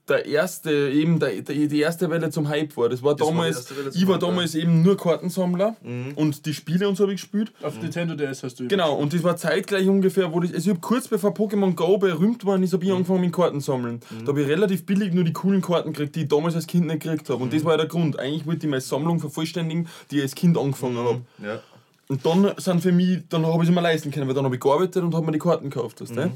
[0.07, 2.89] der erste, eben der, der, die erste Welle zum Hype war.
[2.89, 4.27] Das war Das war damals, zum ich war Hype, ja.
[4.29, 6.13] damals eben nur Kartensammler Mhm.
[6.15, 7.51] und die Spiele und so habe ich gespielt.
[7.63, 10.69] Auf Nintendo DS hast du Genau, und das war zeitgleich ungefähr, wo das, also ich
[10.69, 13.99] habe kurz bevor Pokémon Go berühmt worden ist, habe ich angefangen mit Karten sammeln.
[14.21, 16.85] Da habe ich relativ billig nur die coolen Karten gekriegt, die ich damals als Kind
[16.87, 17.41] nicht gekriegt habe.
[17.43, 18.19] Und das war ja der Grund.
[18.19, 21.21] Eigentlich wollte ich meine Sammlung vervollständigen, die ich als Kind angefangen habe.
[21.43, 21.59] Ja.
[22.07, 24.53] Und dann sind für mich, dann habe ich es mir leisten können, weil dann habe
[24.55, 26.01] ich gearbeitet und habe mir die Karten gekauft.
[26.01, 26.31] Weißt du?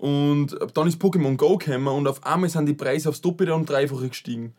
[0.00, 3.68] Und dann ist Pokémon Go gekommen und auf einmal sind die Preise aufs Doppelte und
[3.68, 4.54] Dreifache gestiegen.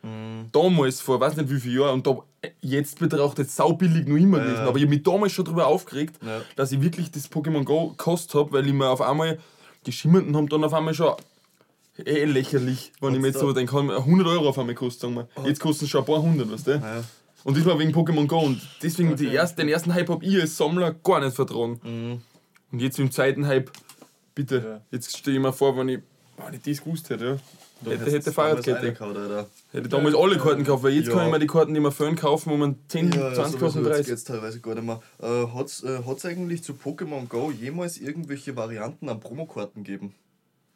[0.52, 2.16] Damals, vor weiß nicht wie viel Jahren, und da,
[2.60, 6.42] jetzt betrachtet saubillig noch immer gewesen, aber ich habe mich damals schon darüber aufgeregt, Ja.
[6.54, 9.40] dass ich wirklich das Pokémon Go gekostet habe, weil ich mir auf einmal,
[9.84, 11.12] die Schimmernden haben dann auf einmal schon
[11.98, 15.14] eh lächerlich, wenn ich mir jetzt so denke, haben 100 Euro auf einmal gekostet, sagen
[15.16, 15.26] wir.
[15.44, 16.70] Jetzt kosten es schon ein paar hundert, weißt du?
[16.72, 17.02] Ja.
[17.42, 19.34] Und das war wegen Pokémon Go und deswegen die Okay.
[19.36, 21.80] erst, den ersten Hype habe ich als Sammler gar nicht vertragen.
[21.82, 22.20] Mhm.
[22.70, 23.72] Und jetzt im zweiten Hype,
[24.34, 24.80] bitte, Ja.
[24.90, 26.00] jetzt stelle ich mir vor, wenn ich,
[26.36, 27.36] wenn ich das gewusst hätte, ja.
[27.84, 28.86] Du Hätte, hätte damals Fahrradkette.
[28.86, 29.46] reingehauen, Alter.
[29.72, 31.14] Hätte damals alle Karten gekauft, weil jetzt Ja.
[31.14, 33.58] kann ich mir die Karten, die wir vorhin kaufen, wo man 10, Ja, 20 sowieso,
[33.58, 34.06] Kosten jetzt Preis.
[34.06, 35.02] geht's teilweise gar nicht mehr.
[35.20, 40.14] Äh, hat's, äh, hat's eigentlich zu Pokémon Go jemals irgendwelche Varianten an Promokarten gegeben?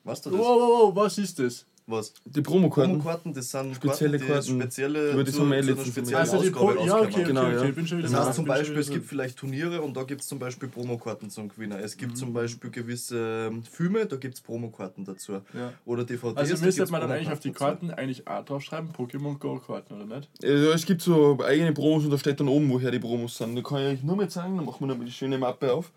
[0.03, 0.47] Weißt du Wow, das?
[0.47, 1.65] wow, wow, was ist das?
[1.89, 2.13] Was?
[2.25, 2.95] Die Promokarten.
[2.99, 4.61] Promokarten, das sind Spezielle die Karten.
[4.61, 7.43] Spezielle, Über die zu- wir zu speziellen Also die Pro Ausgabe ja, okay, okay, Genau,
[7.47, 8.01] okay, ja.
[8.03, 11.31] Das heißt zum Beispiel, es gibt vielleicht Turniere und da gibt es zum Beispiel Promokarten
[11.31, 11.79] zum Gewinnen.
[11.79, 12.01] Es Mhm.
[12.01, 15.35] gibt zum Beispiel gewisse ähm, Filme, da gibt es Promokarten dazu.
[15.55, 15.73] Ja.
[15.85, 16.37] Oder DVDs.
[16.37, 20.17] Also müsste man dann eigentlich auf die Karten eigentlich auch draufschreiben, Pokémon Go Karten, oder
[20.17, 20.29] nicht?
[20.43, 23.55] Ja, es gibt so eigene Promos und da steht dann oben, woher die Promos sind.
[23.55, 25.93] Da kann ich euch nur mal zeigen, dann machen wir nochmal die schöne Mappe auf.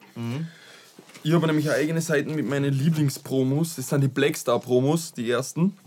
[1.23, 3.75] Ich habe nämlich eine eigene Seite mit meinen Lieblingspromos.
[3.75, 5.77] Das sind die Blackstar-Promos, die ersten.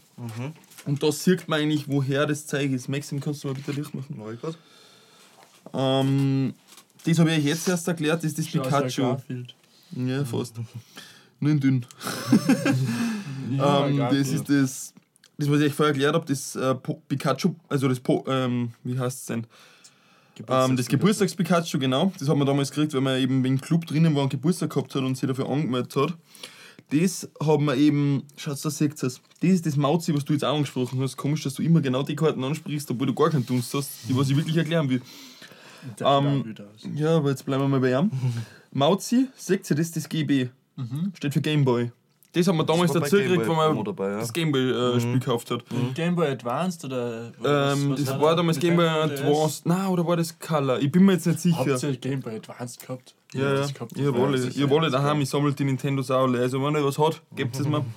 [0.85, 2.88] Und da sieht man eigentlich, woher das Zeug ist.
[2.88, 4.16] Maxim, kannst du mal bitte Licht machen?
[4.18, 4.59] Mach ich grad.
[5.73, 6.55] Ähm,
[7.05, 9.03] das habe ich euch jetzt erst erklärt, das ist das Schau, ja Pikachu.
[9.03, 9.55] Garfield.
[9.97, 10.57] Ja, fast.
[11.40, 11.87] Nur in dünn.
[13.51, 14.95] Ja, ähm, das ist das,
[15.37, 16.75] das, was ich euch vorher erklärt habe, das äh,
[17.09, 19.47] Pikachu, also das Po, ähm, wie heißt es denn?
[20.48, 22.12] Ähm, das Geburtstags-Pikachu, genau.
[22.18, 24.94] Das hat man damals gekriegt, weil man eben wegen Club drinnen war und Geburtstag gehabt
[24.94, 26.16] hat und sich dafür angemeldet hat.
[26.90, 29.20] Das haben wir eben, schaut da seht ihr es.
[29.40, 31.16] Das ist das Mauzi, was du jetzt auch angesprochen hast.
[31.16, 34.16] Komisch, dass du immer genau die Karten ansprichst, obwohl du gar keinen Dunst hast, die
[34.16, 35.00] was ich wirklich erklären will.
[36.00, 36.55] Ähm.
[36.94, 38.11] Ja, aber jetzt bleiben wir mal bei ihm.
[38.72, 39.90] Mauzi, seht ihr das?
[39.92, 40.48] Das GB.
[41.14, 41.90] Steht für Gameboy.
[42.35, 44.18] Das haben wir damals dazu gekriegt, Game wenn man dabei, ja.
[44.18, 45.64] das Gameboy-Spiel gekauft hat.
[45.95, 49.21] Game Boy Advanced oder Ähm, was das war damals Mit Game Boy Game DS?
[49.21, 49.66] Advanced.
[49.66, 50.81] Nein, oder war das Color?
[50.81, 51.59] Ich bin mir jetzt nicht sicher.
[51.59, 53.14] Habt ihr Game Boy Advanced gehabt?
[53.35, 53.55] Ja, ja.
[53.57, 53.92] das gehabt.
[53.97, 56.40] Ich habe alle, das ich hab alle daheim, ich sammle die Nintendos auch alle.
[56.40, 57.85] Also wenn ihr was hat, gebt es mir.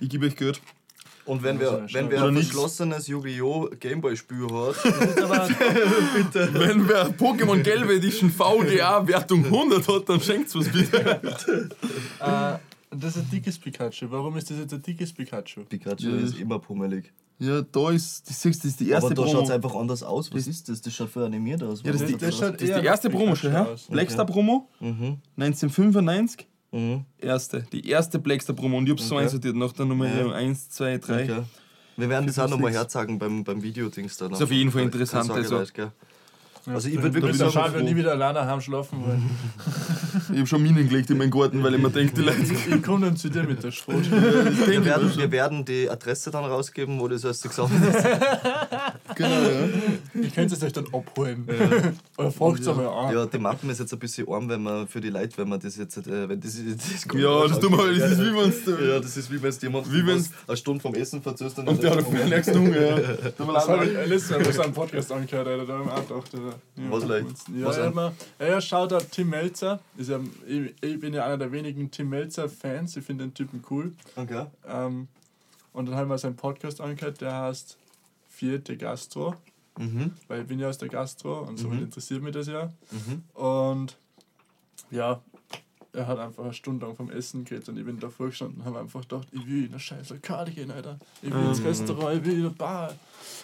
[0.00, 0.60] Ich gebe euch Geld.
[1.24, 2.48] Und wenn wer, wenn wer ein nix.
[2.48, 3.70] verschlossenes Yu-Gi-Oh!
[3.80, 4.84] Gameboy-Spiel hat,
[6.52, 11.70] Wenn wer Pokémon Gelbe Edition VGA Wertung 100 hat, dann schenkt's was bitte.
[12.20, 12.58] Äh,
[12.94, 14.06] das ist ein dickes Pikachu.
[14.10, 15.64] Warum ist das jetzt ein dickes Pikachu?
[15.64, 16.16] Pikachu Ja.
[16.16, 17.12] ist immer pummelig.
[17.40, 20.02] Ja, da ist, siehst du, das ist die erste Aber da schaut es einfach anders
[20.04, 20.32] aus.
[20.32, 20.80] Was ist das?
[20.80, 21.82] Das schaut voll animiert aus.
[21.82, 23.68] Ja, das ist die- das schaut Das ist die erste Promo schon, ja?
[23.90, 25.18] Blackstar Promo, Mhm.
[25.36, 26.46] 1995.
[26.72, 27.04] Mhm.
[27.18, 29.24] Erste, die erste Blackstar Promo und ich hab's so Okay.
[29.24, 31.22] einsortiert nach der Nummerierung 1, 2, 3.
[31.24, 31.42] Okay.
[31.96, 32.82] Wir werden das auch nochmal sechs.
[32.82, 34.26] herzeigen beim, beim Videodings da.
[34.26, 35.56] Ist auf jeden Fall interessant, Keine Sorge, also.
[35.58, 35.92] Leute, gell?
[36.66, 38.98] Ja, Also ich da- würd da wirklich sagen, schade, wenn ich wieder alleine daheim schlafen
[39.06, 39.18] will.
[40.34, 42.40] Ich hab schon Minen gelegt in meinen Garten, weil ich mir denke, die Leute.
[42.42, 44.10] Ich, ich komme dann zu dir mit der Schrot.
[44.10, 48.04] Wir werden, wir werden die Adresse dann rausgeben, wo das alles zusammen ist.
[49.16, 49.68] Genau, ja.
[50.22, 51.46] Ich könnte es euch dann abholen.
[52.16, 53.14] Oder fragt es einmal an.
[53.14, 55.60] Ja, die Mappen ist jetzt ein bisschen arm, wenn man für die Leute, wenn man
[55.60, 59.00] das jetzt, äh, wenn das, das Ja, das tun wir, das ist wie wenn's Ja,
[59.00, 61.90] das ist wie wenn es jemand Wie wenn's- eine Stunde vom Essen verzöst Und der
[61.90, 62.96] hat auf den nächsten Hunger, ja.
[63.38, 65.66] Das habe ich letztes Mal bei seinem Podcast angehört, Alter.
[65.66, 66.53] Da habe ich mir auch gedacht.
[66.76, 67.26] Ja, Was leicht?
[67.54, 69.80] Ja, Was ja, man, ja, Tim Melzer.
[69.96, 72.96] Ist ja, ich, ich bin ja einer der wenigen Tim Melzer-Fans.
[72.96, 73.92] Ich finde den Typen cool.
[74.16, 74.46] Okay.
[74.66, 75.08] Ähm,
[75.72, 77.78] und dann haben wir seinen Podcast angehört, der heißt
[78.28, 79.34] Vierte Gastro.
[79.78, 80.12] Mhm.
[80.28, 82.72] Weil ich bin ja aus der Gastro und somit interessiert mich das ja.
[82.90, 83.22] Mhm.
[83.34, 83.96] Und
[84.90, 85.20] ja,
[85.94, 88.64] er hat einfach eine Stunde lang vom Essen geredet und ich bin da vorgestanden und
[88.66, 90.98] habe einfach gedacht, ich will in eine scheiß Lokale gehen, Alter.
[91.22, 92.94] Ich will ins Restaurant, ich will in eine Bar.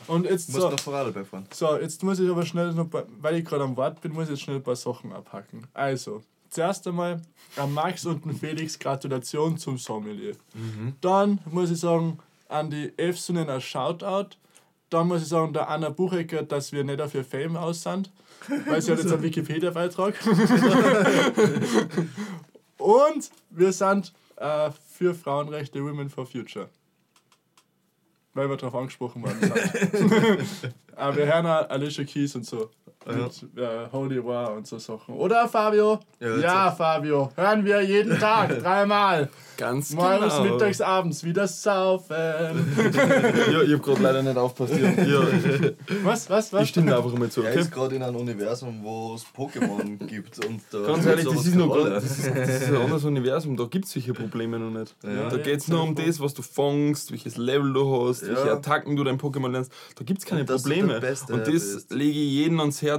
[0.06, 1.46] Und jetzt Du musst so, noch Vorradl fahren.
[1.52, 2.88] so, jetzt muss ich aber schnell noch,
[3.20, 5.66] weil ich gerade am Wort bin, muss ich jetzt schnell ein paar Sachen abhacken.
[5.74, 7.22] Also, zuerst einmal
[7.56, 10.34] an Max und den Felix Gratulation zum Sommelier.
[11.00, 14.36] Dann muss ich sagen, an die Efsunen ein Shoutout.
[14.90, 18.10] Dann muss ich sagen, der Anna Buchecker, dass wir nicht ihr Fame aus sind,
[18.66, 20.14] weil sie hat jetzt einen Wikipedia-Beitrag.
[22.78, 26.68] und wir sind äh, für Frauenrechte Women for Future.
[28.34, 30.74] Weil wir darauf angesprochen worden sind.
[30.96, 32.70] Aber wir hören auch Alicia Keys und so.
[33.06, 35.14] Mit äh, Holy War und so Sachen.
[35.14, 36.00] Oder Fabio?
[36.20, 37.32] Ja, Ja, Fabio.
[37.34, 39.30] Hören wir jeden Tag, dreimal.
[39.56, 40.52] Ganz Morgens, genau.
[40.54, 42.14] mittags, abends wieder saufen.
[43.52, 44.78] Ja, ich hab gerade leider nicht aufgepasst.
[44.80, 45.20] Ja, ja.
[46.04, 46.68] Was, was, Ich was?
[46.68, 47.60] stimme da einfach mal zu, Er okay?
[47.60, 50.44] ist gerade in einem Universum, wo es Pokémon gibt.
[50.46, 53.56] Und da Ganz ehrlich, das ist, noch grad, das, ist, das ist ein anderes Universum,
[53.56, 54.94] da gibt es solche Probleme noch nicht.
[55.02, 55.28] Ja.
[55.28, 58.52] da geht es nur um das, was du fängst, welches Level du hast, welche Ja.
[58.54, 59.72] Attacken du dein Pokémon lernst.
[59.96, 60.96] Da gibt es keine Probleme.
[60.96, 62.89] Und das lege ich jedem ans Herz.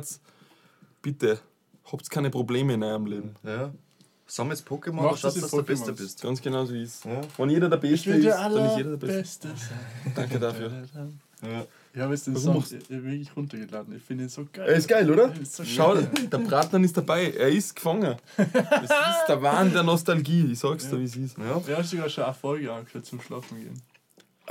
[1.01, 1.39] Bitte,
[1.91, 3.35] habt keine Probleme in eurem Leben.
[3.43, 3.71] Ja.
[4.27, 6.21] Sammelst Pokémon und schaust, das dass du der Beste bist.
[6.21, 7.21] Ganz genau so ist Ja.
[7.37, 9.47] Wenn jeder der Ich Beste will ist, dann ist jeder der Beste.
[9.49, 10.13] Sein.
[10.15, 10.71] Danke dafür.
[11.43, 11.65] Ja.
[11.93, 13.93] Ich habe jetzt den Warum Song wirklich runtergeladen.
[13.97, 14.69] Ich finde ihn so geil.
[14.69, 15.23] Er ist geil, oder?
[15.33, 16.09] Er ist so Schau, geil.
[16.31, 18.15] der Bratner ist dabei, er ist gefangen.
[18.37, 18.47] Das
[18.83, 21.37] ist der Wahn der Nostalgie, ich sag's dir, wie es ist.
[21.37, 21.61] Ja.
[21.67, 23.81] Er hat sogar schon eine Folge angehört zum Schlafen gehen.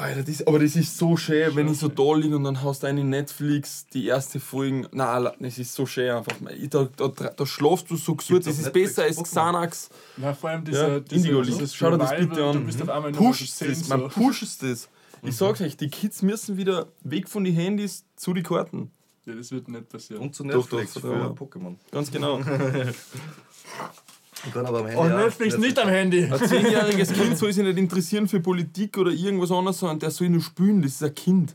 [0.01, 2.83] Alter, das, aber das ist so schön, wenn ich so da liege und dann hast
[2.83, 4.89] du eine Netflix, die erste Folge.
[4.93, 6.35] Nein, das ist so schön einfach.
[6.59, 9.23] Ich- Da, da, da schlafst du so gesund, das auf ist Netflix besser als?
[9.23, 9.89] Xanax.
[10.17, 11.75] Na, vor allem Ja, diese, Indigo dieses.
[11.75, 12.65] Schau dir das bitte an.
[12.65, 14.89] Nur Pusht das, man pusht das.
[15.23, 18.91] Ich sag's euch, die Kids müssen wieder weg von den Handys zu den Karten.
[19.27, 20.23] Ja, das wird nicht passieren.
[20.23, 21.27] Und zu Doch, Netflix doch, für ja.
[21.27, 21.77] Pokémon.
[21.93, 22.41] Ganz genau.
[24.47, 26.25] Ich kann aber am Handy Und auch Netflix nicht am Handy.
[26.25, 30.29] Ein zehnjähriges Kind soll sich nicht interessieren für Politik oder irgendwas anderes, sondern der soll
[30.31, 30.83] nur spielen.
[30.83, 31.55] Das ist ein Kind.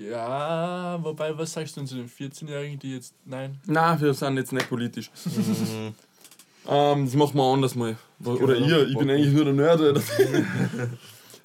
[0.00, 3.14] Ja, wobei, was sagst du denn zu den 14-Jährigen, die jetzt.
[3.26, 3.58] Nein.
[3.66, 5.10] Nein, wir sind jetzt nicht politisch.
[6.68, 7.96] ähm, das machen wir anders mal.
[8.24, 9.80] Oder ihr, ich bin eigentlich nur der Nerd.
[9.80, 10.00] Oder?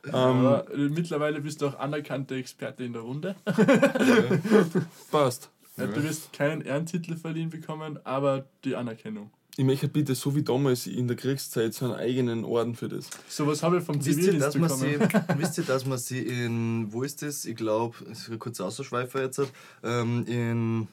[0.06, 3.36] ähm, Aber äh, mittlerweile bist du auch anerkannter Experte in der Runde.
[5.12, 5.50] passt.
[5.76, 9.32] Du wirst keinen Ehrentitel verliehen bekommen, aber die Anerkennung.
[9.58, 13.10] Ich möchte bitte, so wie damals in der Kriegszeit, so einen eigenen Orden für das.
[13.30, 15.26] So was habe ich vom Wisst ihr, dass man sie, bekommen.
[15.38, 17.46] wisst ihr, dass man sie in, wo ist das?
[17.46, 17.96] Ich glaube,
[18.38, 19.42] kurzer Ausschweifer jetzt,
[19.82, 20.88] ähm, in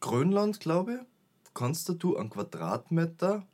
[0.00, 1.00] Grönland, glaube ich,
[1.54, 3.46] kannst du einen Quadratmeter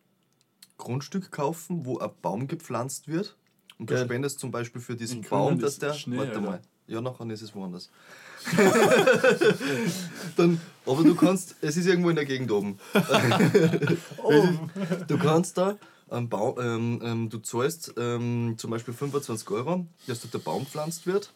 [0.77, 3.37] Grundstück kaufen, wo ein Baum gepflanzt wird.
[3.79, 4.05] Und du Geil.
[4.05, 5.95] spendest zum Beispiel für diesen In Baum, dass der.
[5.95, 6.41] Schnee, warte Alter.
[6.41, 6.63] mal.
[6.93, 7.89] Ja, nachher ist es woanders.
[10.37, 12.79] Dann, aber du kannst, es ist irgendwo in der Gegend oben.
[14.23, 14.45] Oh,
[15.09, 15.79] Du kannst da
[16.11, 20.67] einen Baum, ähm, ähm, du zahlst ähm, zum Beispiel 25 Euro, dass dort der Baum
[20.67, 21.33] pflanzt wird.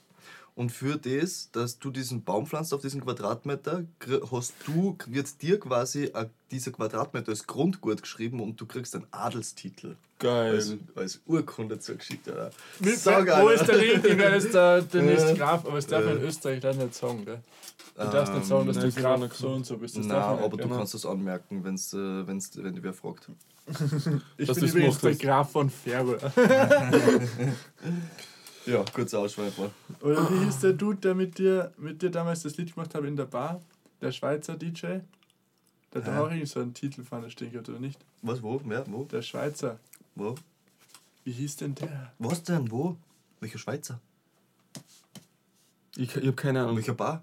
[0.56, 3.84] Und für das, dass du diesen Baum pflanzt auf diesen Quadratmeter,
[4.32, 9.06] hast du, wird dir quasi äh, dieser Quadratmeter als Grundgut geschrieben und du kriegst einen
[9.10, 10.54] Adelstitel Geil.
[10.54, 12.30] als, als Urkunde zugeschickt.
[12.30, 12.50] Alter.
[12.80, 13.54] Mit, Saugeil, wo oder?
[13.54, 14.00] ist der Ring?
[14.02, 16.26] Ich werde jetzt der, der nächste Äh, Graf, aber das darf man in äh.
[16.26, 17.38] Österreich dann nicht sagen, gell?
[17.94, 19.98] Du darfst nicht sagen, dass nein, du Graf so und so bist.
[19.98, 20.74] Das Nein, nicht, aber du gell?
[20.74, 23.28] kannst das anmerken, wenn's, äh, wenn's, wenn dich wer fragt.
[24.38, 26.32] Ich dass bin übrigens der Graf von Färöer.
[28.66, 29.70] Ja, kurzer Ausschweifer.
[30.00, 33.04] Oder wie hieß der Dude, der mit dir, mit dir damals das Lied gemacht hat
[33.04, 33.60] in der Bar?
[34.00, 34.98] Der Schweizer DJ?
[35.94, 37.98] Der hat auch irgendwie so einen Titel vorne stehen gehabt, oder nicht?
[38.22, 39.78] Was, wo, wer, wo, Der Schweizer.
[40.14, 40.34] wo?
[41.24, 42.12] Wie hieß denn der?
[42.18, 42.96] Was denn, wo?
[43.40, 44.00] Welcher Schweizer?
[45.96, 46.76] Ich, ich habe keine Ahnung.
[46.76, 47.22] Welcher Bar?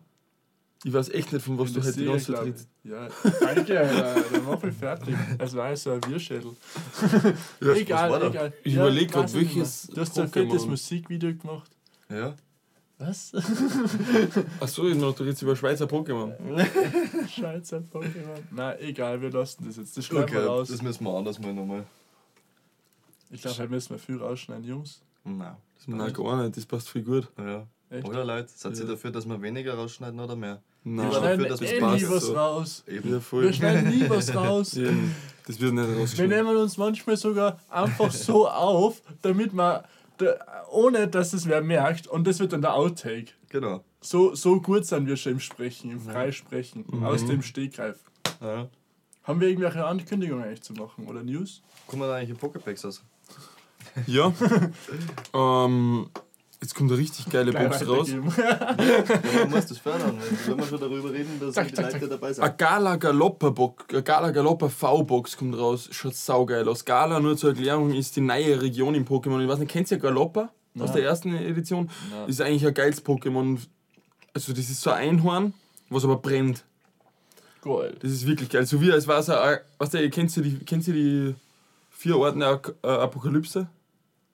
[0.86, 2.67] Ich weiß echt nicht, von was In du heute hinaus vertrittst.
[2.84, 2.91] ich.
[2.91, 3.08] Ja,
[3.39, 4.22] danke, Alter.
[4.34, 5.15] Dann mach mich fertig.
[5.38, 6.52] Es war so ein Wirschädel.
[7.62, 8.54] Ja, egal, egal.
[8.63, 9.56] Ich überleg grad, weiß nicht mehr.
[9.63, 10.65] welches Du hast so ein fettes.
[10.65, 11.72] Musikvideo gemacht.
[12.10, 12.36] Ja.
[12.98, 13.32] Was?
[14.60, 16.34] Achso, ich noch, du redest über Schweizer Pokémon.
[17.30, 18.39] Scheiße, Pokémon.
[18.52, 19.98] Na, egal, wir lassen das jetzt.
[19.98, 20.67] Das schneiden Okay, wir raus.
[20.69, 21.86] das müssen wir anders mal nochmal.
[23.32, 25.02] Ich glaube, heute müssen wir viel rausschneiden, Jungs.
[25.24, 25.56] Nein.
[25.78, 26.15] Das Nein, passt.
[26.17, 27.30] gar nicht, das passt viel gut.
[27.38, 27.65] Ja.
[27.89, 28.08] Echt?
[28.08, 28.91] Oder Leute, seid ihr Ja.
[28.91, 30.62] dafür, dass wir weniger rausschneiden oder mehr?
[30.86, 32.34] Wir Nein, dafür, schneiden dass es eh passt, nie was so.
[32.34, 32.84] raus.
[32.88, 33.12] Eben.
[33.13, 33.43] ja, voll.
[33.43, 34.74] Wir schneiden nie was raus.
[34.78, 34.89] Ja,
[35.48, 39.84] das wird nicht Wir nehmen uns manchmal sogar einfach so auf, damit man,
[40.17, 40.36] da-
[40.72, 43.32] ohne dass es wer merkt, und das wird dann der Outtake.
[43.50, 43.84] Genau.
[44.02, 47.04] So, so gut sind wir schon im Sprechen, im Freisprechen, Mhm.
[47.06, 47.98] aus dem Stegreif.
[48.41, 48.67] Ja.
[49.24, 51.62] Haben wir irgendwelche Ankündigungen eigentlich zu machen oder News?
[51.88, 53.02] Kommen wir da eigentlich in Poképacks aus?
[54.08, 54.34] Ja.
[55.34, 56.10] ähm,
[56.63, 58.10] jetzt kommt eine richtig geile Box raus.
[58.38, 58.76] Ja,
[59.41, 62.10] man muss das fördern, wenn wir schon darüber reden, dass Zack, die zack, Leute zack.
[62.10, 62.58] dabei Eine sind.
[62.58, 65.89] Gala Galoppa Box, eine Gala Galoppa V-Box kommt raus.
[65.91, 66.86] Schaut saugeil aus.
[66.86, 69.41] Gala, nur zur Erklärung, ist die neue Region im Pokémon.
[69.41, 70.49] Ich weiß nicht, kennt ihr Galoppa aus
[70.89, 70.93] Nein.
[70.93, 71.89] der ersten Edition?
[72.21, 73.60] Das ist eigentlich ein geiles Pokémon.
[74.34, 75.54] Also, das ist so ein Einhorn,
[75.89, 76.63] was aber brennt.
[77.62, 77.95] Geil.
[78.02, 78.65] Das ist wirklich geil.
[78.65, 81.36] So wie als war es ein, weißt du, kennt ihr die, kennt ihr die
[81.91, 83.67] vier Orten der äh, Apokalypse?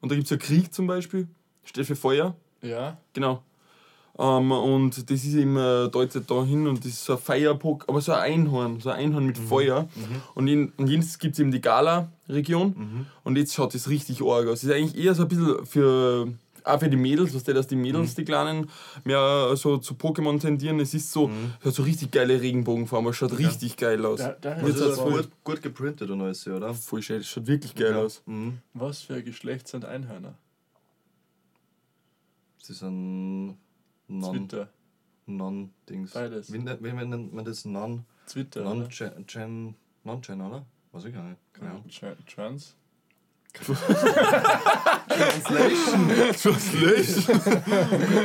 [0.02, 1.28] Und da gibt es ja Krieg zum Beispiel,
[1.70, 2.36] steht für Feuer.
[2.62, 3.44] Ja, Genau.
[4.18, 8.02] Ähm, und das ist immer deutet da hin und das ist so ein Feierpock, aber
[8.02, 9.88] so ein Einhorn, so ein Einhorn mit Feuer.
[10.36, 14.48] Und, in, und jetzt gibt es eben die Gala-Region und jetzt schaut das richtig arg
[14.48, 14.60] aus.
[14.60, 16.28] Das ist eigentlich eher so ein bisschen für,
[16.66, 18.70] auch für die Mädels, was dass die Mädels, die Kleinen,
[19.06, 20.82] mehr so zu Pokémon tendieren.
[20.82, 24.20] Es ist so, es hat so richtig geile Regenbogenform, es schaut richtig geil aus.
[24.20, 26.74] da, da Jetzt Das ist voll- gut, gut geprintet und alles, oder?
[26.74, 28.22] Voll schön, es schaut wirklich geil aus.
[28.26, 28.58] Mhm.
[28.74, 30.34] Was für ein Geschlecht sind Einhörner?
[32.62, 33.58] Sie sind
[34.08, 34.70] non, Twitter.
[35.26, 36.14] non-Dings.
[36.14, 36.52] Beides.
[36.52, 37.66] Wie, wie nennt man das?
[37.66, 38.64] Non, Twitter.
[38.64, 40.66] non-gen, gen, non-gen, oder?
[40.92, 41.40] Weiß ich gar nicht.
[41.54, 41.86] Keine Ahnung.
[41.88, 42.76] Tra- Trans?
[43.54, 44.00] Translation.
[46.42, 47.26] Translation?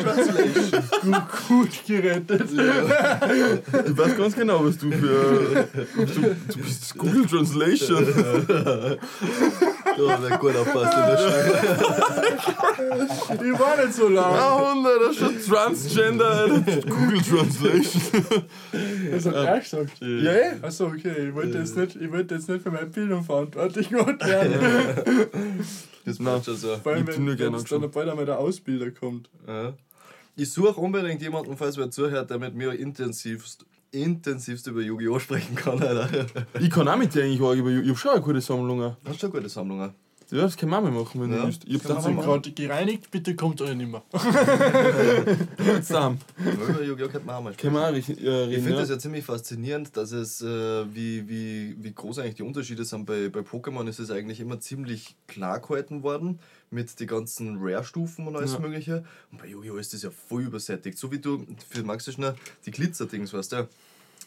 [0.02, 1.16] Translation.
[1.48, 2.50] Gut gerettet.
[2.52, 5.66] Ich weiß ganz genau, was du für.
[5.96, 6.04] Du,
[6.52, 8.06] du bist Google Translation.
[9.96, 11.58] Da wird gut aufpassen in der Schule.
[13.52, 14.34] Ich war nicht so lang.
[14.34, 16.30] Ja, Hunde, das ist schon Transgender.
[16.30, 16.80] Alter.
[16.88, 18.02] Google Translation.
[19.12, 20.00] Das hat er gesagt.
[20.00, 20.52] Ja, eh?
[20.62, 21.28] Achso, okay.
[21.28, 24.14] Ich wollte, jetzt nicht, ich wollte jetzt nicht für meine Bildung verantwortlich werden.
[26.04, 26.76] Das macht schon so.
[26.76, 29.30] Vor allem, Ich wenn, nur gerne wenn dann bald einmal der Ausbilder kommt.
[29.46, 29.72] Ja.
[30.36, 35.18] Ich suche unbedingt jemanden, falls wer zuhört, der mit mir intensivst, intensivst über Yu-Gi-Oh!
[35.18, 35.82] sprechen kann.
[35.82, 36.26] Alter.
[36.60, 37.70] Ich kann auch mit dir eigentlich arg über.
[37.70, 38.82] Ich hab schon eine gute Sammlung.
[38.82, 38.96] auch.
[39.06, 39.94] Hast du eine gute Sammlung?
[40.30, 41.64] Ja, das man mal machen, wenn Ja, du willst.
[41.66, 44.02] Ich hab dazu mal Gerade gereinigt, bitte kommt euch nicht mehr.
[45.82, 46.20] zusammen.
[46.38, 48.80] Ja, könnte man auch mal Können wir auch äh, Ich reden, finde ja.
[48.80, 50.46] das ja ziemlich faszinierend, dass es, äh,
[50.94, 53.06] wie, wie, wie groß eigentlich die Unterschiede sind.
[53.06, 56.38] Bei, bei Pokémon ist es eigentlich immer ziemlich klar gehalten worden
[56.70, 58.58] mit den ganzen Rare-Stufen und alles Ja.
[58.58, 59.04] Mögliche.
[59.30, 59.76] Und bei Yu-Gi-Oh!
[59.76, 60.98] ist das ja voll übersättigt.
[60.98, 62.34] So wie du, für Max Schnell,
[62.66, 63.68] die Glitzer-Dings, weißt du,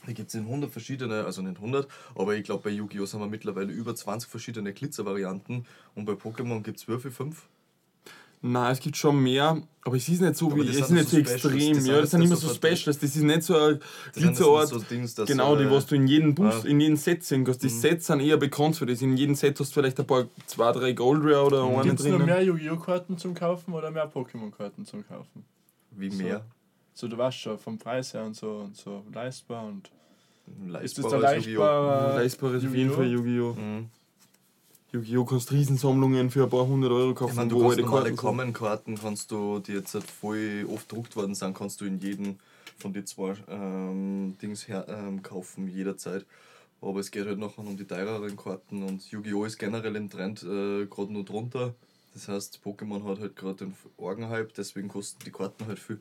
[0.06, 3.06] da gibt es in 100 verschiedene, also nicht 100, aber ich glaube bei Yu-Gi-Oh!
[3.06, 7.48] sind wir mittlerweile über 20 verschiedene Glitzer-Varianten und bei Pokémon gibt es Würfel 5.
[8.40, 10.90] Nein, es gibt schon mehr, aber es ist nicht so, Aber wie, das es ist
[10.92, 11.74] nicht so extrem.
[11.74, 13.00] sind ja, das sind nicht immer so Specials.
[13.00, 13.80] Das ist nicht so ein
[14.14, 14.68] Das Glitzerort.
[14.68, 16.68] so Dings, Genau, die, äh, was du in jedem Boost, ah.
[16.68, 17.64] in jedem Set sehen kannst.
[17.64, 19.02] Die Sets sind eher bekannt für das.
[19.02, 22.00] In jedem Set hast du vielleicht ein paar, zwei, drei Gold Rare oder eine Gibt
[22.00, 22.26] es noch drinnen.
[22.28, 22.78] mehr Yu-Gi-Oh!
[22.78, 25.44] Karten zum Kaufen oder mehr Pokémon-Karten zum Kaufen?
[25.92, 26.38] Wie mehr.
[26.38, 26.57] So,
[27.06, 29.92] du weißt schon, vom Preis her und so und so leistbar und.
[30.82, 31.60] Ist das Leistbarer als Yu-Gi-Oh!
[31.62, 32.16] leichtbare.
[32.16, 33.54] Leistbar ist auf jeden Fall Yu-Gi-Oh!
[33.54, 33.90] Mhm.
[34.94, 35.26] Yu-Gi-Oh!
[35.26, 38.16] kannst Riesensammlungen für ein paar hundert Euro kaufen, Ich meine, du kannst normale.
[38.16, 42.38] Common-Karten, kannst du, die jetzt halt voll oft gedruckt worden sind, kannst du in jedem
[42.80, 46.26] von den zwei ähm, Dings her, ähm, kaufen, jederzeit.
[46.80, 49.44] Aber es geht halt nachher um die teureren Karten und Yu-Gi-Oh!
[49.44, 51.76] ist generell im Trend äh, gerade nur drunter.
[52.18, 56.00] Das heißt, Pokémon hat halt gerade den Orgenhype, deswegen kosten die Karten halt viel.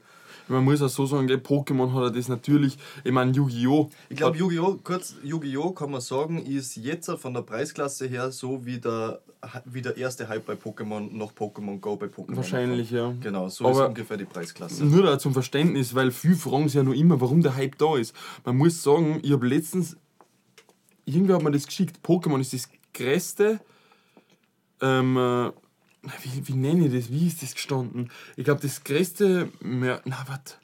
[0.48, 3.90] Man muss auch so sagen, gell, Pokémon hat das natürlich, ich meine, Yu-Gi-Oh!
[4.08, 4.78] Ich glaube, Yu-Gi-Oh!
[4.82, 5.72] kurz, Yu-Gi-Oh!
[5.72, 9.20] kann man sagen, ist jetzt von der Preisklasse her so wie der,
[9.66, 12.34] wie der erste Hype bei Pokémon nach Pokémon Go bei Pokémon.
[12.34, 13.14] Wahrscheinlich, ja.
[13.20, 14.86] Genau, so Aber- ist ungefähr die Preisklasse.
[14.86, 17.94] Nur da zum Verständnis, weil viele fragen sich ja nur immer, warum der Hype da
[17.98, 18.14] ist.
[18.46, 19.98] Man muss sagen, ich habe letztens,
[21.04, 23.60] irgendwie hat man das geschickt, Pokémon ist das größte,
[24.80, 25.50] ähm, äh,
[26.22, 28.10] wie, wie nenne ich das, wie ist das gestanden?
[28.36, 30.58] Ich glaube, das größte, Mör na, was?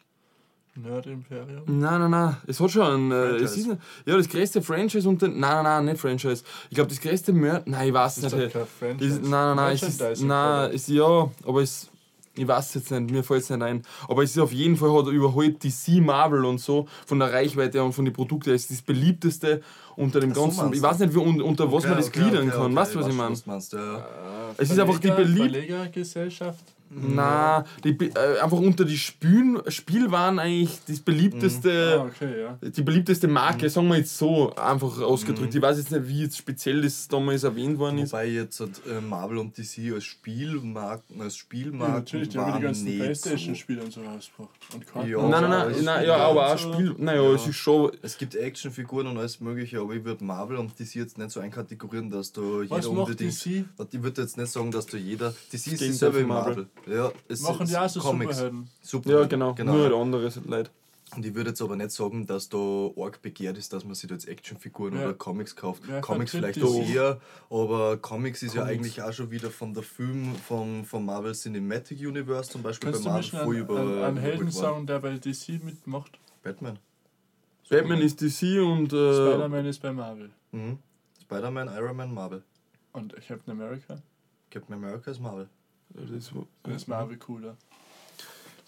[0.74, 1.64] Nerd Imperium?
[1.66, 5.06] Nein, nein, nein, es hat schon ein, äh, es ist ein, ja, das größte Franchise
[5.06, 6.44] unter, nein, nein, nein, nicht Franchise.
[6.70, 8.54] Ich glaube, das größte Mörder, nein, ich weiß Ist nicht.
[8.54, 11.90] Ist, nein, nein, nein, es ist, nein, ist, ja, aber es,
[12.34, 13.82] ich weiß jetzt nicht, mir fällt es nicht ein.
[14.08, 17.32] Aber es ist auf jeden Fall, hat er überholt DC, Marvel und so, von der
[17.32, 19.60] Reichweite und von den Produkten, es ist das beliebteste
[19.96, 22.74] unter dem so, ganzen, ich weiß nicht, wie, un- unter was man das gliedern kann,
[22.74, 23.36] weißt du, was ich meine?
[23.70, 23.76] Du?
[23.76, 24.06] Ja.
[24.56, 26.64] Es ist einfach die Verleger- beliebt- Verlegergesellschaft.
[26.94, 31.98] Na, die, äh, einfach unter die Spülen, Spielwaren eigentlich das beliebteste.
[32.00, 32.58] Ah, okay, ja.
[32.70, 35.54] Die beliebteste Marke, sagen wir jetzt so, einfach ausgedrückt.
[35.54, 38.12] Ich weiß jetzt nicht, wie jetzt speziell das damals erwähnt worden ist.
[38.12, 42.46] Wobei jetzt hat, äh, Marvel und DC als Spielmarken, als ja Spielmarken natürlich, die haben
[42.46, 44.50] die waren ganzen nicht Playstation-Spiele und so rausgebracht.
[44.74, 45.08] Und Karten.
[45.10, 46.94] Ja, Nein, nein, aber nein, es nein ja, ja aber auch so- Spiel.
[46.98, 47.34] Naja, Ja.
[47.34, 47.92] es ist schon.
[48.02, 51.40] Es gibt Actionfiguren und alles mögliche, aber ich würde Marvel und DC jetzt nicht so
[51.40, 53.18] einkategorieren, dass du jeder Was macht.
[53.20, 53.64] DC?
[53.92, 55.30] Ich würde jetzt nicht sagen, dass du jeder...
[55.52, 56.54] DC ist dieselbe wie Marvel.
[56.54, 56.66] Marvel.
[56.86, 58.36] Ja, es Machen ist die auch so Comics.
[58.36, 58.70] Superhelden?
[58.82, 59.10] Super.
[59.10, 59.54] Ja, genau.
[59.54, 59.72] genau.
[59.74, 60.70] Nur andere Leute.
[61.14, 62.56] Und ich würde jetzt aber nicht sagen, dass da
[62.96, 65.04] arg begehrt ist, dass man sich da jetzt Actionfiguren Ja.
[65.04, 65.82] oder Comics kauft.
[65.86, 68.78] Wer Comics vielleicht auch eher, aber Comics ist ja Comics.
[68.78, 73.04] eigentlich auch schon wieder von der Film vom, vom Marvel Cinematic Universe zum Beispiel Kannst
[73.04, 73.78] du bei Marvel voll einen, über.
[73.80, 76.18] einen, einen Helden sagen, der bei DC mitmacht?
[76.42, 76.78] Batman.
[77.68, 78.92] Batman ist DC und.
[78.94, 80.30] Äh, Spider-Man ist bei Marvel.
[80.52, 80.78] Mhm.
[81.22, 82.42] Spider-Man, Iron Man, Marvel.
[82.92, 84.00] Und Captain America?
[84.50, 85.48] Captain America ist Marvel.
[85.94, 86.30] Das,
[86.62, 87.56] Das ist Marvel cooler.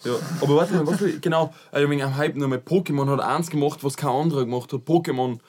[0.03, 0.13] ja.
[0.41, 2.59] Aber warte mal, was genau, also wegen einem Hype nochmal.
[2.59, 4.81] Pokémon hat eins gemacht, was kein anderer gemacht hat.
[4.81, 5.39] Pokémon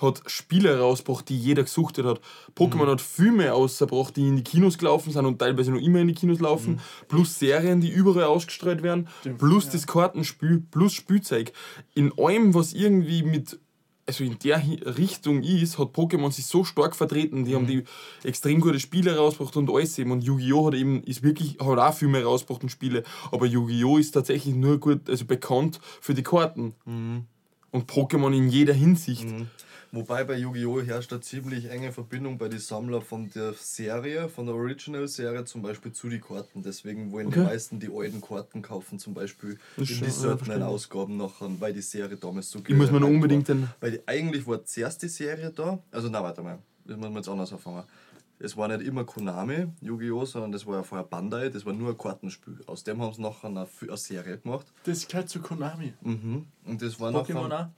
[0.00, 2.20] hat Spiele rausgebracht, die jeder gesuchtet hat.
[2.56, 2.90] Pokémon Mhm.
[2.90, 6.14] hat Filme rausgebracht, die in die Kinos gelaufen sind und teilweise noch immer in die
[6.14, 6.80] Kinos laufen, Mhm.
[7.08, 9.72] plus Serien, die überall ausgestrahlt werden, Stimmt, plus ja.
[9.72, 11.52] das Kartenspiel, plus Spielzeug.
[11.94, 13.58] In allem, was irgendwie mit,
[14.08, 14.62] also in der
[14.96, 17.44] Richtung ist, hat Pokémon sich so stark vertreten.
[17.44, 17.84] Die haben die
[18.24, 20.10] extrem gute Spiele rausgebracht und alles eben.
[20.10, 20.66] Und Yu-Gi-Oh!
[20.66, 23.04] hat eben, ist wirklich, hat auch Filme rausgebracht und Spiele.
[23.30, 23.98] Aber Yu-Gi-Oh!
[23.98, 26.74] ist tatsächlich nur gut, also bekannt für die Karten.
[27.70, 29.26] Und Pokémon in jeder Hinsicht.
[29.26, 29.48] Mhm.
[29.92, 30.82] Wobei bei Yu-Gi-Oh!
[30.82, 35.62] herrscht eine ziemlich enge Verbindung bei den Sammlern von der Serie, von der Original-Serie zum
[35.62, 36.62] Beispiel zu den Karten.
[36.62, 37.46] Deswegen wollen die Okay.
[37.48, 40.62] meisten die alten Karten kaufen, zum Beispiel Das in die ja, seltenen.
[40.62, 43.54] Ausgaben nachher, weil die Serie damals so Ich muss gehypt unbedingt war.
[43.54, 43.68] den.
[43.80, 47.18] Weil die, eigentlich war zuerst die Serie da, also na warte mal, das müssen wir
[47.20, 47.84] jetzt anders anfangen.
[48.40, 51.90] Es war nicht immer Konami, Yu-Gi-Oh!, sondern das war ja vorher Bandai, das war nur
[51.90, 52.60] ein Kartenspiel.
[52.66, 54.66] Aus dem haben sie nachher eine, eine Serie gemacht.
[54.84, 55.92] Das gehört zu Konami.
[56.02, 56.46] Mhm.
[56.64, 57.72] Und das war Pokémon nachher,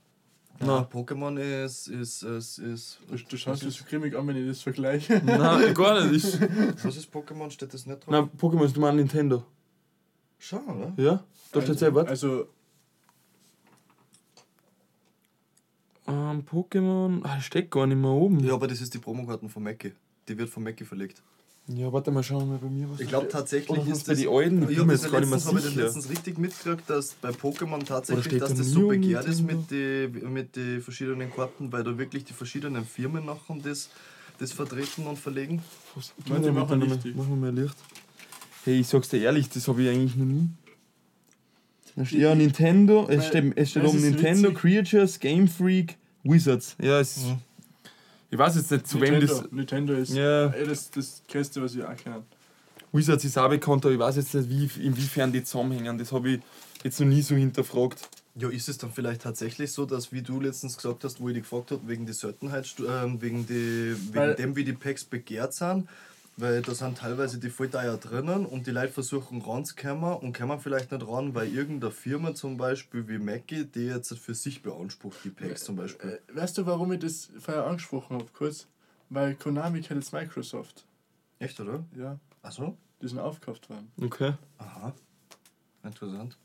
[0.65, 4.47] Ja, Pokémon ist, ist, ist, ist, Du, du schaust dir so grimmig an, wenn ich
[4.47, 5.21] das vergleiche.
[5.25, 6.23] Nein, gar nicht.
[6.23, 6.39] Ist,
[6.85, 7.49] Was ist Pokémon?
[7.49, 8.11] Steht das nicht drauf?
[8.11, 9.43] nein, Pokémon ist normal Nintendo.
[10.39, 10.93] Schau, oder?
[10.97, 11.23] Ja?
[11.51, 12.07] Da steht selber.
[12.07, 12.47] Also,
[16.07, 17.21] Ähm, Pokémon.
[17.23, 18.39] Ah, das steht gar nicht mehr oben.
[18.43, 19.93] Ja, aber das ist die Promokarten von Mackie.
[20.27, 21.21] Die wird von Mackie verlegt.
[21.67, 22.99] Ja, warte mal, schauen wir bei mir was.
[22.99, 24.19] Ich glaube tatsächlich ist du bei das.
[24.19, 24.61] die alten?
[24.63, 27.13] Ich bin habe mir das, jetzt gar nicht mehr ich das letztens richtig mitgekriegt, dass
[27.13, 31.71] bei Pokémon tatsächlich, dass da das so begehrt ist mit den mit die verschiedenen Karten,
[31.71, 33.89] weil da wirklich die verschiedenen Firmen nachher das,
[34.39, 35.61] das vertreten und verlegen?
[36.27, 37.15] Nein, die machen nicht.
[37.15, 37.77] Machen wir mal Licht.
[38.65, 40.49] Hey, ich sag's dir ehrlich, das habe ich eigentlich noch nie.
[42.11, 44.61] Ja Nintendo, es steht, es steht oben Nintendo, witzig.
[44.61, 46.75] Creatures, Game Freak, Wizards.
[46.81, 47.25] Ja, es ist.
[48.31, 49.51] Ich weiß jetzt nicht, zu wem Nintendo, das.
[49.51, 50.51] Nintendo ist Ja.
[50.53, 52.23] eh das, das Größte, was wir auch kennen.
[52.93, 55.97] Wizards ist auch bekannt, aber ich weiß jetzt nicht, wie, inwiefern die zusammenhängen.
[55.97, 56.41] Das habe ich
[56.83, 58.09] jetzt noch nie so hinterfragt.
[58.35, 61.35] Ja, ist es dann vielleicht tatsächlich so, dass, wie du letztens gesagt hast, wo ich
[61.35, 65.03] dich gefragt habe, wegen die Seltenheit, ähm, wegen, die, Weil- wegen dem, wie die Packs
[65.03, 65.87] begehrt sind,
[66.41, 70.59] weil da sind teilweise die voll teuer drinnen und die Leute versuchen ranzukommen und kommen
[70.59, 75.17] vielleicht nicht ran, weil irgendeine Firma zum Beispiel wie Mackie, die jetzt für sich beansprucht,
[75.23, 76.19] die Packs zum Beispiel.
[76.27, 78.67] Äh, weißt du, warum ich das vorher angesprochen habe, kurz?
[79.09, 80.85] Weil Konami kennt jetzt Microsoft.
[81.39, 81.83] Echt, oder?
[81.97, 82.77] Ja, Achso?
[83.01, 83.91] die sind aufgekauft worden.
[84.01, 84.33] Okay.
[84.57, 84.93] Aha.
[85.83, 86.37] Interessant.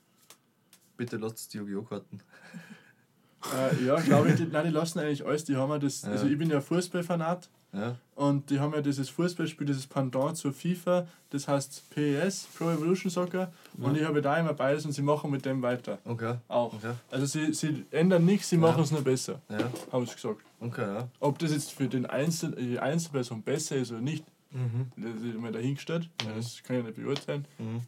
[0.96, 1.82] Bitte lasst die Yu-Gi-Oh!
[1.82, 2.20] Karten.
[3.54, 5.44] äh, ja, glaube ich, die, nein, die lassen eigentlich alles.
[5.44, 6.10] Die haben ja das, Ja.
[6.10, 7.96] also ich bin ja Fußballfanat Ja.
[8.14, 13.10] und die haben ja dieses Fußballspiel, dieses Pendant zur FIFA, das heißt PES, Pro Evolution
[13.10, 15.98] Soccer, und ich habe da immer beides und sie machen mit dem weiter.
[16.04, 16.36] Okay.
[16.48, 16.72] Auch.
[16.72, 16.92] Okay.
[17.10, 19.70] Also sie, sie ändern nichts, sie machen es nur besser, Ja.
[19.92, 20.40] habe ich gesagt.
[20.60, 21.08] Okay, ja.
[21.20, 24.86] Ob das jetzt für den Einzel die Einzelperson besser ist oder nicht, Mhm.
[24.96, 26.08] das ist immer dahingestellt.
[26.34, 27.44] Das kann ich nicht beurteilen.
[27.58, 27.80] Mhm.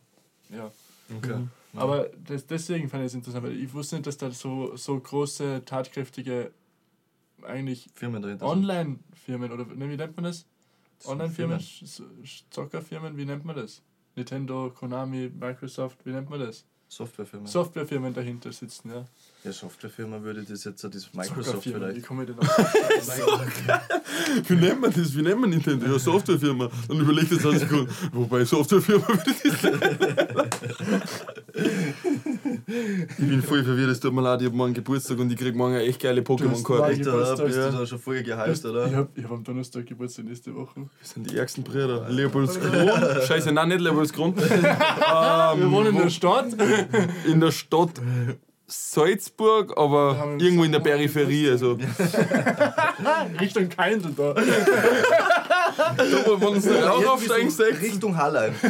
[0.54, 0.70] Ja.
[1.16, 1.46] Okay.
[1.74, 4.98] Aber das, deswegen fand ich es interessant, weil ich wusste nicht, dass da so, so
[4.98, 6.50] große, tatkräftige,
[7.46, 8.46] eigentlich Firmen dahinter.
[8.48, 8.56] sind.
[8.58, 10.46] Online-Firmen oder ne, wie nennt man das?
[11.04, 11.60] Online-Firmen,
[12.50, 13.82] Zockerfirmen, wie nennt man das?
[14.16, 16.64] Nintendo, Konami, Microsoft, wie nennt man das?
[16.90, 17.46] Softwarefirmen.
[17.46, 19.04] Softwarefirmen dahinter sitzen, ja.
[19.44, 22.06] Ja, Softwarefirma würde das jetzt so das Microsoft Zockerfirmen, Wie vielleicht.
[22.06, 22.48] komme ich denn auf?
[24.48, 25.14] Wie nennt man das?
[25.14, 25.84] Wie nennt man Nintendo?
[25.86, 26.70] Ja, Softwarefirma.
[26.88, 27.92] Dann überlegt er 20 Sekunden.
[28.12, 29.62] Wobei Softwarefirma würde das
[32.68, 35.54] Ich bin voll verwirrt, es tut mir leid, ich habe morgen Geburtstag und ich krieg
[35.56, 36.92] morgen eine echt geile Pokémon-Karte.
[36.92, 37.36] Echt, oder?
[37.36, 37.70] Bist ja.
[37.70, 38.94] du da schon voll gehypt, Ich oder?
[38.94, 40.80] habe ich hab am Donnerstag Geburtstag nächste Woche.
[40.80, 42.06] Wir sind die ärgsten Brüder.
[42.10, 42.72] Leopoldskron.
[43.26, 44.36] Scheiße, nein, nicht Leopoldskron.
[44.36, 46.54] Wir ähm, wohnen in der Stadt.
[47.26, 47.92] in der Stadt
[48.70, 51.48] Salzburg, aber wir irgendwo in der Peripherie.
[51.48, 51.78] Also,
[53.40, 54.34] Richtung Keindl da.
[56.26, 57.80] Wo wir uns Rauch aufsteigen Richtung, sechs.
[57.82, 58.54] Richtung Hallein.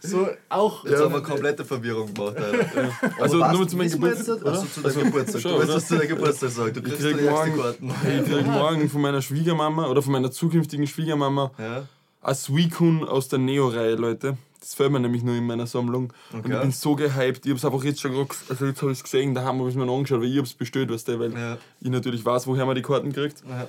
[0.00, 0.84] So auch.
[0.84, 2.36] Jetzt haben wir komplette Verwirrung gemacht.
[2.36, 2.90] Alter.
[3.20, 4.46] Also, Aber nur was, zu meinem Geburtstag, nicht?
[4.46, 5.40] Also zu deinem Geburtstag.
[5.42, 6.72] schon, du willst das zu deinem Geburtstag sagen.
[6.74, 7.90] Du Ich kriegst krieg die morgen, Karten.
[8.18, 11.82] ich krieg morgen von meiner Schwiegermama oder von meiner zukünftigen Schwiegermama Ja.
[12.22, 14.36] ein Suicune aus der Neo-Reihe, Leute.
[14.62, 16.12] Das fällt mir nämlich nur in meiner Sammlung.
[16.32, 16.54] Und Okay.
[16.54, 17.44] ich bin so gehypt.
[17.44, 18.14] Ich hab's einfach jetzt schon,
[18.48, 20.54] also jetzt habe ich es gesehen, daheim habe ich mir noch angeschaut, weil ich hab's
[20.54, 21.58] bestellt, weißt du, weil Ja.
[21.80, 23.42] ich natürlich weiß, woher man die Karten kriegt.
[23.48, 23.68] Ja.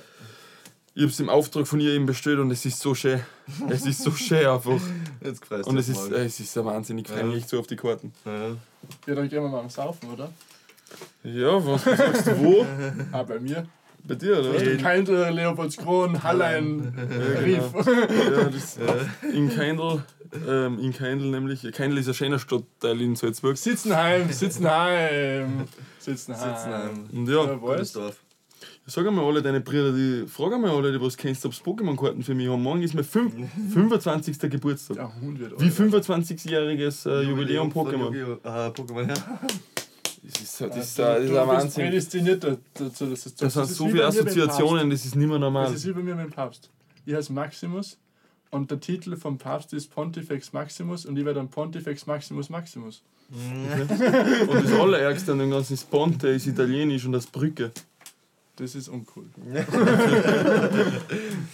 [0.94, 3.20] Ich hab's im Auftrag von ihr eben bestellt und es ist so schön.
[3.68, 4.80] es ist so schön einfach.
[5.20, 7.24] Jetzt du Und es ist, äh, es ist ein Wahnsinn, ich freue Ja.
[7.26, 8.12] mich echt so auf die Karten.
[8.24, 8.50] Ja.
[9.08, 10.30] Ja, dann gehen wir mal am Saufen, oder?
[11.24, 12.66] Ja, was sagst du wo?
[13.10, 13.66] Ah, bei mir.
[14.06, 14.52] Bei dir, oder?
[14.52, 16.92] Richtung Keindl, Leopoldskron, Hallein,
[17.42, 17.62] Rief.
[17.74, 18.78] Ja, das,
[19.32, 20.02] in Keindl,
[20.46, 23.56] ähm, in Keindl nämlich, Keindl ist ein schöner Stadtteil in Salzburg.
[23.56, 25.64] Sitzenheim, Sitzenheim.
[25.98, 26.54] Sitzenheim.
[26.54, 27.08] Sitzenheim.
[27.12, 28.10] Und Ja, ja,
[28.86, 32.22] sag einmal alle deine Brüder, die, frag einmal alle, die was kennst, ob es Pokémon-Karten
[32.22, 32.62] für mich haben.
[32.62, 33.32] Morgen ist mein fünf,
[33.72, 34.38] 25.
[34.50, 34.98] Geburtstag.
[35.22, 35.94] Wird Wie alt.
[36.04, 38.12] 25-jähriges äh, Jubiläum von Pokémon.
[38.14, 38.38] Yu-Gi-Oh!
[38.46, 39.14] Ah, Pokémon, ja.
[40.26, 41.84] Das ist, das ist, Du- das ist du ein bist Wahnsinn.
[41.84, 42.60] prädestiniert dazu.
[42.74, 45.64] Das, ist, Das sind ist so viele Assoziationen, das ist nicht mehr normal.
[45.66, 46.70] Das ist wie bei mir mit dem Papst.
[47.04, 47.98] Ich heiße Maximus
[48.50, 53.02] und der Titel vom Papst ist Pontifex Maximus und ich werde dann Pontifex Maximus Maximus.
[53.30, 57.70] Und das Allerärgste an dem ganzen ist Ponte, ist italienisch und das Brücke.
[58.56, 59.26] Das ist uncool.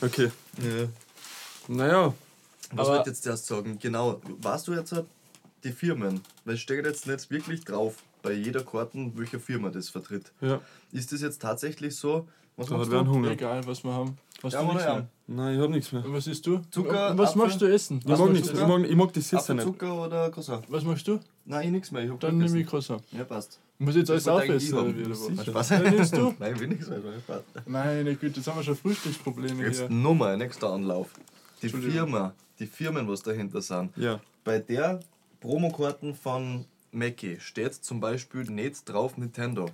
[0.00, 0.30] Okay.
[0.58, 0.88] ja.
[1.68, 2.14] Naja,
[2.72, 3.78] Was wollte ich jetzt erst sagen?
[3.80, 4.94] Genau, warst du jetzt
[5.64, 6.20] die Firmen?
[6.44, 10.32] Weil steht jetzt nicht wirklich drauf, bei jeder Karten, welche Firma das vertritt.
[10.40, 10.60] ja.
[10.92, 12.26] Ist das jetzt tatsächlich so?
[12.56, 13.06] Was Da hat machst du?
[13.12, 13.30] Hunger.
[13.30, 14.18] Egal, was wir haben.
[14.42, 14.94] Was Ja, du nichts ja?
[14.94, 15.06] mehr.
[15.28, 16.04] Nein, ich hab nichts mehr.
[16.04, 16.60] Und was isst du?
[16.70, 17.42] Zucker, Und was Apfel?
[17.42, 17.98] möchtest du essen?
[18.02, 18.60] Ich Was mag möchtest nichts.
[18.62, 19.62] Ich mag, ich mag das jetzt nicht.
[19.62, 20.64] Zucker oder Croissant?
[20.68, 21.20] Was machst du?
[21.44, 22.04] Nein, ich nichts mehr.
[22.04, 23.02] Ich hab Dann nehme ich Croissant.
[23.12, 23.60] Ja, passt.
[23.78, 24.68] Muss ich jetzt alles aufessen?
[24.68, 25.70] ich Oder wie, was?
[25.70, 26.34] Nimmst du?
[26.38, 26.98] Nein, ich will nichts mehr.
[27.66, 29.88] Meine Güte, jetzt haben wir schon Frühstücksprobleme Jetzt hier.
[29.88, 31.08] Nummer, nächster Anlauf.
[31.62, 31.68] Die.
[31.68, 33.96] Firma, die Firmen, was dahinter sind.
[33.96, 34.20] Ja.
[34.44, 35.00] Bei der
[35.40, 39.66] Promokarten von Mackie steht zum Beispiel nicht drauf Nintendo.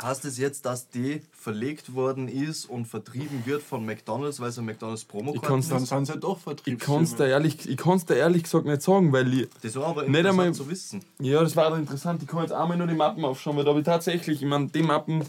[0.00, 4.58] Heißt es jetzt, dass die verlegt worden ist und vertrieben wird von McDonalds, weil es
[4.58, 5.06] ein McDonalds
[5.42, 5.88] kann's Dann ist?
[5.90, 6.98] sind sie doch Ich Vertriebsfirmen.
[7.06, 10.02] kann's da ehrlich, ich kann's da ehrlich gesagt nicht sagen, weil ich, Das war aber
[10.02, 11.04] Nicht interessant einmal- zu wissen.
[11.20, 12.22] ja, das war doch interessant.
[12.22, 14.68] Ich kann jetzt einmal nur die Mappen aufschauen, weil da habe ich tatsächlich, ich meine,
[14.68, 15.24] die Mappen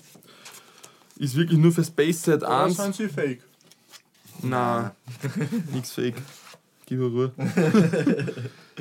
[1.18, 2.78] ist wirklich nur für Space Set Oder 1.
[2.78, 3.44] sind sie fake?
[4.42, 4.92] Nein,
[5.74, 6.16] nix fake.
[6.86, 7.32] Gib mir Ruhe.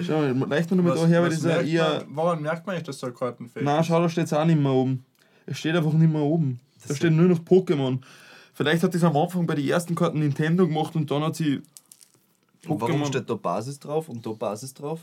[0.00, 1.68] Schau mal, leicht nur noch mit Was- da her, weil was das ist ja merkt
[2.00, 2.04] eher.
[2.06, 4.60] man, woran merkt man eigentlich, dass so Karten fake Nein, schau, da steht's auch nicht
[4.60, 5.04] mehr oben.
[5.46, 6.60] Es Es steht einfach nicht mehr oben.
[6.88, 7.98] Da steht nur noch Pokémon.
[8.54, 11.62] Vielleicht hat das am Anfang bei den ersten Karten Nintendo gemacht und dann hat sie
[12.66, 13.06] Und warum Pokémon.
[13.06, 15.00] steht da Basis drauf und da Basis drauf?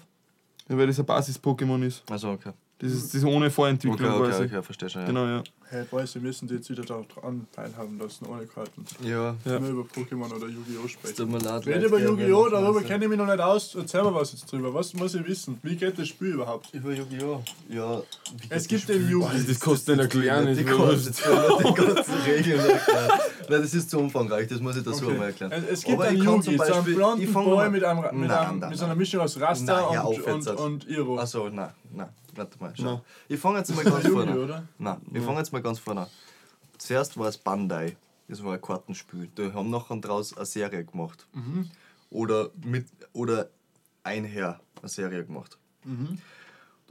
[0.67, 2.03] Ja, weil das ein Basis-Pokémon ist.
[2.11, 2.51] Also okay.
[2.77, 4.43] Das ist, das ist ohne Vorentwicklung Okay, okay, quasi.
[4.45, 5.01] okay, verstehe schon.
[5.01, 5.07] Ja.
[5.07, 5.43] Genau, ja.
[5.71, 8.83] Hey, Boys, wir müssen die jetzt wieder daran teilhaben lassen, ohne Karten.
[9.03, 9.59] Ja, Ja.
[9.59, 10.87] Nur über Pokémon oder Yu-Gi-Oh!
[10.87, 11.15] sprechen.
[11.15, 11.63] tut mir leid.
[11.67, 12.49] Red über ja, Yu-Gi-Oh!
[12.49, 13.75] Darüber kenne ich mich noch nicht aus.
[13.75, 14.73] Erzähl mal was jetzt drüber.
[14.73, 15.59] Was muss ich wissen?
[15.61, 16.73] Wie geht das Spiel überhaupt?
[16.73, 17.43] Über Yu-Gi-Oh!
[17.69, 18.01] Ja.
[18.49, 19.07] Es gibt den?
[19.11, 19.29] Yu-Gi-Oh!
[19.47, 20.55] Das kannst du nicht erklären.
[20.57, 23.09] Die ganzen Regeln erklären.
[23.49, 25.13] Nein, das ist zu umfangreich, das muss ich dazu Okay.
[25.13, 25.51] einmal erklären.
[25.51, 28.59] Es, es gibt einen Yugi, so einen blonden Boy mal- mit, einem, mit, Nein, einem,
[28.59, 28.95] nein, mit so einer.
[28.95, 30.47] Mischung aus Rasta Nein, und, auf jetzt.
[30.49, 31.17] und, und Iro.
[31.19, 32.73] Achso, nein, nein, warte mal.
[32.77, 32.83] Schau.
[32.83, 33.01] Nein.
[33.27, 34.37] Ich fange jetzt mal ganz vorne an.
[34.37, 34.63] oder?
[34.77, 36.07] Nein, ich fange jetzt mal ganz vorne.
[36.77, 37.97] Zuerst war es Bandai.
[38.27, 39.27] Das war ein Kartenspiel.
[39.37, 41.27] Die haben nachher daraus eine Serie gemacht.
[42.11, 43.49] Oder, mit, oder
[44.03, 45.57] einher eine Serie gemacht.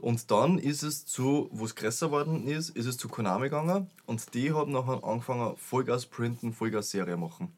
[0.01, 3.89] Und dann ist es zu, wo es größer geworden ist, ist es zu Konami gegangen
[4.05, 7.51] und die haben nachher angefangen, Vollgas printen, Vollgas Serie machen.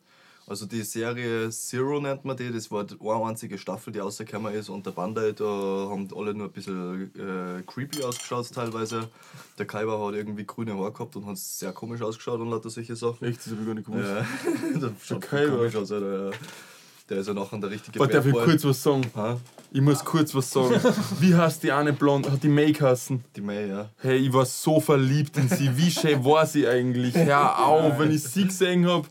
[0.52, 4.54] Also die Serie Zero nennt man die, das war die eine einzige Staffel, die rausgekommen
[4.54, 9.08] ist und der Bandai, da haben alle nur ein bisschen äh, creepy ausgeschaut teilweise.
[9.58, 12.98] Der Kaiba hat irgendwie grüne Haare gehabt und hat sehr komisch ausgeschaut und lauter solche
[12.98, 13.30] Sachen.
[13.30, 14.10] Echt, das habe ich gar nicht gewusst.
[14.10, 14.26] Ja,
[14.82, 15.56] das schaut Kaiba.
[15.56, 16.32] komisch aus, Alter.
[17.10, 19.06] Der ist ja nachher der richtige Warte, darf ich kurz was sagen?
[19.16, 19.40] Ha?
[19.72, 20.82] Ich muss kurz was sagen.
[21.22, 22.30] Wie heißt die eine Blonde?
[22.30, 23.24] Hat die May geheißen?
[23.38, 23.90] Die May, ja.
[24.00, 25.78] Hey, ich war so verliebt in sie.
[25.78, 27.16] Wie schön war sie eigentlich?
[27.16, 29.08] Hör auf, wenn ich sie gesehen habe.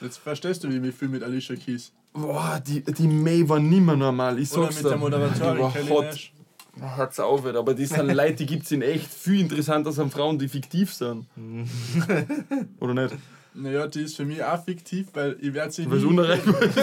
[0.00, 1.92] Jetzt verstehst du, wie ich fühle mit Alicia Keys.
[2.12, 4.38] Boah, die, die May war nimmer normal.
[4.38, 6.04] Ich Oder sag's mit der Moderatorin Die war Kelly hot.
[6.04, 6.32] Nash.
[6.80, 10.38] Hat's auf, aber das sind Leute, die gibt's in echt viel interessanter als an Frauen,
[10.38, 11.26] die fiktiv sind.
[12.80, 13.16] Oder nicht?
[13.54, 16.04] Naja, die ist für mich auch fiktiv, weil ich werde sie nie...
[16.04, 16.76] unerreichbar ist.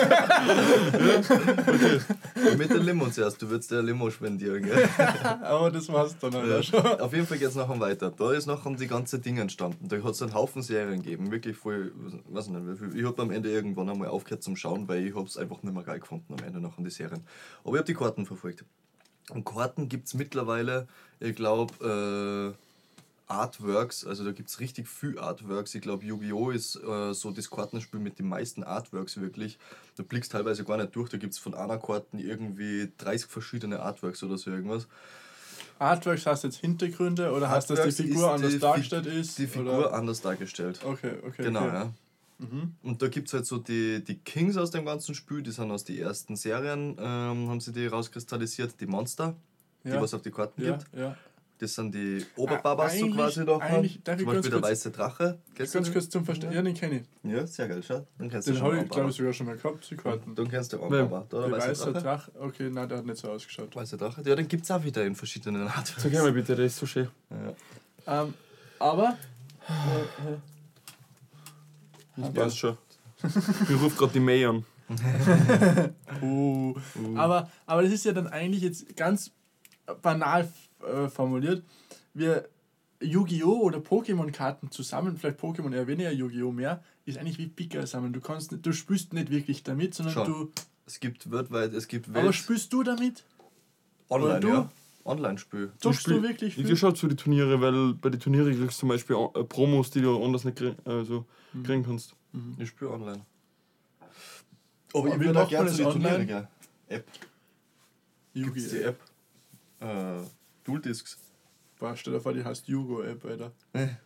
[2.58, 4.90] Mit der Limo zuerst, du würdest der Limo spendieren, gell?
[5.42, 6.86] Aber das war's dann halt auch schon.
[7.00, 8.12] Auf jeden Fall geht es nachher weiter.
[8.12, 9.88] Da ist nachher die ganze Dinge entstanden.
[9.88, 11.32] Da hat es einen Haufen Serien gegeben.
[11.32, 11.94] Wirklich voll,
[12.30, 13.00] weiß nicht, wie viel.
[13.00, 15.84] Ich habe am Ende irgendwann einmal aufgehört zum Schauen, weil ich es einfach nicht mehr
[15.84, 17.24] geil gefunden am Ende nachher die Serien.
[17.64, 18.66] Aber ich habe die Karten verfolgt.
[19.32, 20.88] Und Karten gibt es mittlerweile,
[21.20, 22.65] ich glaube, äh,
[23.28, 25.74] Artworks, also da gibt es richtig viel Artworks.
[25.76, 26.52] Ich glaube, Yu-Gi-Oh!
[26.52, 29.58] ist äh, so das Kartenspiel mit den meisten Artworks wirklich.
[29.98, 33.80] Du blickst teilweise gar nicht durch, da gibt es von einer Karten irgendwie 30 verschiedene
[33.80, 34.88] Artworks oder so irgendwas.
[35.80, 39.38] Artworks heißt jetzt Hintergründe oder heißt das, Artworks die Figur anders die dargestellt Fi- ist?
[39.40, 39.94] Die Figur oder?
[39.94, 40.80] anders dargestellt.
[40.86, 41.44] Okay, okay.
[41.44, 41.74] Genau, okay.
[41.74, 41.92] ja.
[42.84, 45.72] Und da gibt es halt so die, die Kings aus dem ganzen Spiel, die sind
[45.72, 49.36] aus den ersten Serien, ähm, haben sie die rauskristallisiert, die Monster,
[49.86, 50.02] die Ja.
[50.02, 50.86] was auf die Karten Ja, gibt.
[50.94, 51.16] ja.
[51.58, 53.62] Das sind die Oberbabas so quasi noch.
[53.62, 55.40] eigentlich- darf ich Zum ganz Beispiel der kurz- weiße Drache.
[55.56, 55.94] Kennst Ganz den?
[55.94, 56.52] kurz zum Verstehen.
[56.52, 57.32] Ja, den kenne ich.
[57.32, 58.06] Ja, sehr geil, schau.
[58.18, 60.36] Dann kennst du Den schon habe ich, glaube ich, sogar schon mal gehabt, die Karten.
[60.36, 60.82] Dann kennst du?
[60.82, 61.26] Oberbaba.
[61.30, 62.04] Da Der weiße weiße Drache.
[62.04, 62.32] Drache?
[62.42, 63.74] Okay, nein, der hat nicht so ausgeschaut.
[63.74, 64.22] Weiße Drache.
[64.26, 65.94] Ja, den gibt es auch wieder in verschiedenen Arten.
[65.98, 67.08] Sag mal bitte, der ist so schön.
[68.06, 68.24] Ja.
[68.24, 68.34] Ähm,
[68.80, 69.18] aber
[72.18, 72.78] Das passt schon.
[73.24, 74.66] Ich rufe gerade die May an.
[76.22, 76.76] Uh.
[77.16, 79.32] Aber, aber das ist ja dann eigentlich jetzt ganz
[80.02, 80.48] banal
[80.84, 81.64] äh, formuliert.
[82.14, 82.48] Wir
[83.02, 83.62] Yu-Gi-Oh!
[83.64, 86.52] oder Pokémon-Karten zusammen, vielleicht Pokémon eher weniger, Yu-Gi-Oh!
[86.52, 88.14] mehr, ist eigentlich wie Picker sammeln.
[88.14, 90.26] Du kannst nicht, du spielst nicht wirklich damit, sondern Schon.
[90.28, 90.52] du.
[90.88, 93.24] Es gibt weltweit, es gibt Aber Welt spielst du damit?
[94.10, 94.48] online, du?
[94.50, 94.70] ja.
[95.04, 95.72] Online-Spiel.
[95.80, 96.76] Zockst spiel- du wirklich Ich viel?
[96.78, 100.02] schaue zu die Turniere, weil bei den Turnieren kriegst du zum Beispiel äh, Promos, die
[100.02, 101.26] du anders nicht krieg, also
[101.64, 102.16] kriegen kannst.
[102.58, 103.24] Ich spiele online.
[104.94, 106.48] Aber Aber ich würde auch gerne zu den Turnieren gehen.
[106.88, 107.06] App.
[108.34, 108.76] Die Yu-Gi-Oh!
[108.88, 109.00] App?
[109.82, 110.22] Äh,
[110.66, 111.18] Dual Discs.
[111.78, 113.52] Boah, stell dir vor, die heißt Yugo-App, Alter.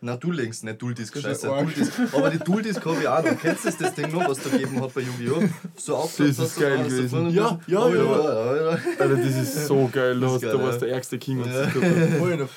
[0.00, 1.46] Na, Dual Links, nicht Dual Disc, Das ist scheiße.
[1.46, 1.92] Dual Disc.
[2.12, 3.38] Aber die Dual Disc habe ich auch noch.
[3.40, 5.42] Kennst du das, das Ding noch, was da gegeben hat bei Yu-Gi-Oh?
[5.76, 7.30] So aufgepasst Das ist geil gewesen.
[7.30, 7.94] Ja, ja, Oh, ja.
[7.94, 8.78] ja, ja.
[8.98, 10.14] Alter, das ist so geil.
[10.14, 10.86] Du, Das ist hast, geil, du warst ja.
[10.86, 11.44] der ärgste King.
[11.44, 11.74] Ja.
[11.74, 12.48] Wenn Voll in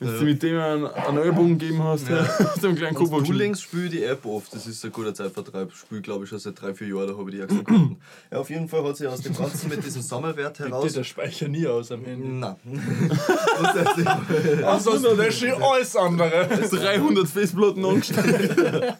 [0.00, 0.18] der Volksschule.
[0.18, 2.16] du mit dem einen, einen Ellbogen gegeben hast, ja.
[2.38, 4.54] hast du einen kleinen Kobold Dual Links spiele die App oft.
[4.54, 5.72] Das ist ein guter Zeitvertreib.
[5.72, 7.96] Spiel glaube ich schon seit drei, vier Jahren, da habe ich die ärgsten Karten.
[8.30, 10.92] Ja, auf jeden Fall hat sich aus dem Ganzen mit diesem Sammelwert heraus.
[10.92, 12.28] der Speicher nie aus am Handy.
[12.28, 12.56] Nein.
[14.64, 16.46] Ansonsten lösche ich alles andere.
[16.70, 18.96] 300 Festplatten angestellt.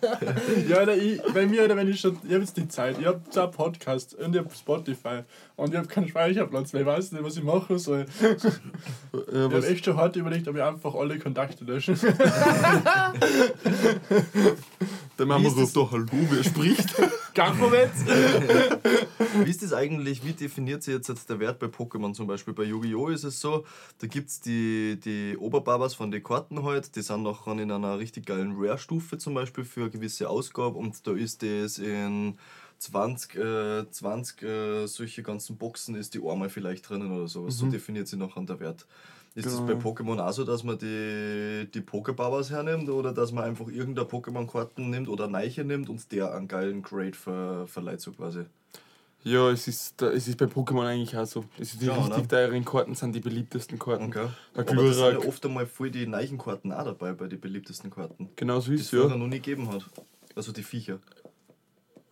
[0.69, 3.07] Ja, Alter, ich, bei mir, Alter, wenn ich schon, ich habe jetzt die Zeit, ich
[3.07, 5.21] habe zwar Podcast und ich habe Spotify
[5.57, 8.07] und ich habe keinen Speicherplatz, weil ich weiß nicht, was ich machen soll.
[8.23, 8.37] Äh,
[9.13, 11.95] Ich habe echt schon hart überlegt, ob ich einfach alle Kontakte lösche.
[15.19, 16.95] der Mama ruft doch Hallo, wer spricht?
[17.35, 17.93] Kein Moment.
[19.45, 22.55] Wie ist das eigentlich, wie definiert sich jetzt der Wert bei Pokémon zum Beispiel?
[22.55, 23.09] Bei Yu-Gi-Oh!
[23.09, 23.65] ist es so,
[23.99, 27.99] da gibt es die, die Oberbabas von den Karten halt, die sind noch in einer
[27.99, 32.39] richtig geilen Rare-Stufe zum Beispiel für eine gewisse Ausgabe und da ist das in
[32.79, 37.57] 20, äh, 20 äh, solche ganzen Boxen ist die einmal vielleicht drinnen oder sowas.
[37.59, 38.87] So definiert sich noch an der Wert.
[39.35, 39.67] Ist Genau.
[39.67, 43.69] das bei Pokémon auch so, dass man die, die Pokébabas hernimmt oder dass man einfach
[43.69, 48.45] irgendeine Pokémon-Karten nimmt oder Neiche nimmt und der einen geilen Grade ver, verleiht so quasi?
[49.25, 51.45] Ja, es ist, es ist bei Pokémon eigentlich auch so.
[51.59, 52.29] Es ist die Ja, richtig ne?
[52.29, 54.05] teuren Karten sind die beliebtesten Karten.
[54.05, 54.29] Okay.
[54.55, 57.91] Der Aber das sind ja oft einmal voll die Neichenkarten auch dabei bei den beliebtesten
[57.91, 58.31] Karten.
[58.37, 59.07] Genau so ist es ja.
[59.07, 59.85] noch nie gegeben hat.
[60.35, 61.01] Also die Viecher.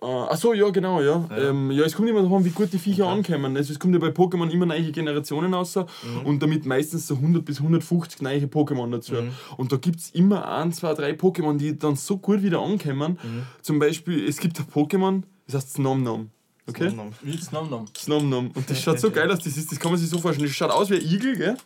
[0.04, 1.24] Äh, Achso, ja, genau, ja.
[1.30, 1.50] Ja.
[1.50, 3.56] Ähm, ja, es kommt immer davon, wie gut die Viecher ankommen.
[3.56, 6.26] Also es kommt ja bei Pokémon immer neue Generationen raus Mhm.
[6.26, 9.14] und damit meistens so 100 bis 150 neue Pokémon dazu.
[9.14, 9.30] Mhm.
[9.56, 13.18] Und da gibt es immer ein, zwei, drei Pokémon, die dann so gut wieder ankommen.
[13.22, 13.42] Mhm.
[13.62, 16.30] Zum Beispiel, es gibt ein Pokémon, das heißt Snomnom.
[16.66, 16.88] Okay?
[16.88, 17.12] Nom, nom.
[17.22, 17.86] Wie ist Nom Nom?
[17.96, 18.50] Snomnom.
[18.54, 20.48] Und das schaut so geil aus, das, ist, das kann man sich so vorstellen.
[20.48, 21.56] Das schaut aus wie ein Igel, gell?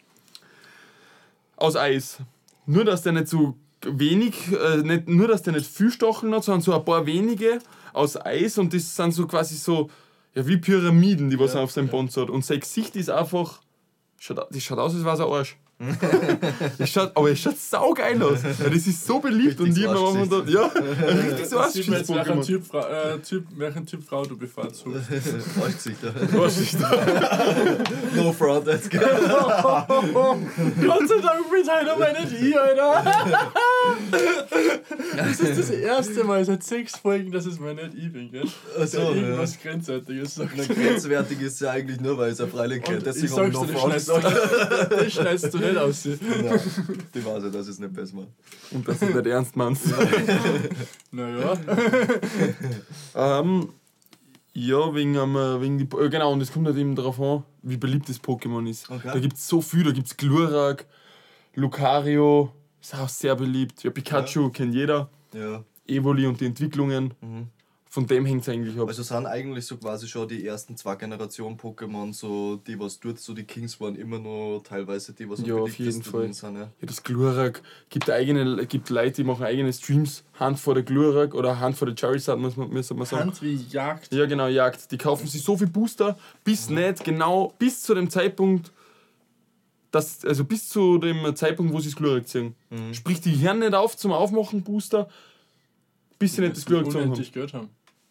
[1.57, 2.18] Aus Eis.
[2.66, 3.55] Nur, dass der nicht so
[3.87, 7.59] wenig, äh, nicht, nur, dass der nicht viel Stacheln hat, sondern so ein paar wenige
[7.93, 9.91] aus Eis und das sind so quasi so,
[10.35, 11.93] ja, wie Pyramiden, die was Ja, er auf seinem ja.
[11.93, 12.31] Bond hat.
[12.31, 13.61] Und sein Gesicht ist einfach,
[14.18, 15.57] schaut, au- das schaut aus, als wäre es ein Arsch.
[16.79, 18.41] Das schaut, aber es schaut saugeil aus.
[18.43, 22.09] Das ist so beliebt und Richtig die so machen da, ja, ein richtig so jetzt,
[22.09, 25.05] welchen typ, Frau- äh, typ, welchen typ Frau du bevorzugst.
[25.62, 26.12] Arschgesichter.
[26.37, 26.79] Arschgesicht.
[28.16, 29.01] no front, that's good.
[29.03, 29.20] Gott
[31.09, 33.05] sei Dank bin ich aber nicht ich, Alter.
[35.16, 38.49] Das ist das erste Mal seit sechs Folgen, dass es mal nicht ich bin, gell?
[38.81, 39.16] Ach so, Der ja.
[39.29, 40.51] irgendwas Grenzwertiges sagt.
[40.57, 42.99] Na, grenzwertig ist ja eigentlich nur, weil es eine Freilich kennt.
[42.99, 44.24] Und Deswegen ich habe ich sag's no front gesagt.
[44.91, 46.05] du, das schneidest du nicht aus.
[46.05, 46.19] Nein,
[47.14, 48.29] die weiß ja, dass ich es nicht besser mache.
[48.71, 49.85] Und das ist nicht ernst meinst.
[51.11, 51.59] Naja.
[53.14, 53.71] Ähm,
[54.53, 57.77] ja, wegen, ähm, wegen die, äh, genau, und es kommt halt eben darauf an, wie
[57.77, 58.91] beliebt das Pokémon ist.
[58.91, 59.11] Okay.
[59.12, 60.87] Da gibt es so viel, da gibt es Glurak,
[61.55, 63.83] Lucario, ist auch sehr beliebt.
[63.83, 65.11] Ja, Pikachu kennt jeder.
[65.33, 65.64] Ja.
[65.87, 67.14] Evoli und die Entwicklungen.
[67.21, 67.49] Mhm.
[67.91, 68.86] Von dem hängt es eigentlich ab.
[68.86, 73.18] Also sind eigentlich so quasi schon die ersten zwei Generationen Pokémon, so die was dort
[73.18, 76.32] so die Kings waren, immer noch teilweise die, was Ja, auf jeden Fall.
[76.32, 76.55] sind.
[76.57, 76.62] Ja.
[76.64, 81.34] Ja, das Glurak gibt eigene, gibt Leute, die machen eigene Streams, Hand vor der Glurak
[81.34, 83.22] oder Hand vor der Charizard, muss man, muss man sagen.
[83.22, 84.12] Hand wie Jagd.
[84.12, 84.93] Ja, genau, Jagd.
[84.93, 88.70] Die kaufen sich so viel Booster, bis nicht genau, bis zu dem Zeitpunkt,
[89.91, 92.55] dass, also bis zu dem Zeitpunkt, wo sie das Glurak ziehen.
[92.68, 92.93] Mhm.
[92.93, 95.09] Sprich, die hören nicht auf zum Aufmachen Booster,
[96.18, 97.14] bis sie nicht das Glurak haben.
[97.32, 97.70] Geld haben.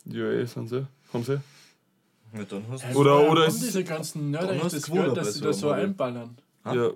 [0.10, 0.86] Ja, eh, sind sie.
[1.14, 1.40] Haben sie.
[2.34, 5.08] Ja, dann hast du Oder- woher oder haben es- diese ganzen Nerds eigentlich das bei
[5.10, 6.74] dass sie so da so einballern, Ah.
[6.74, 6.90] Ja.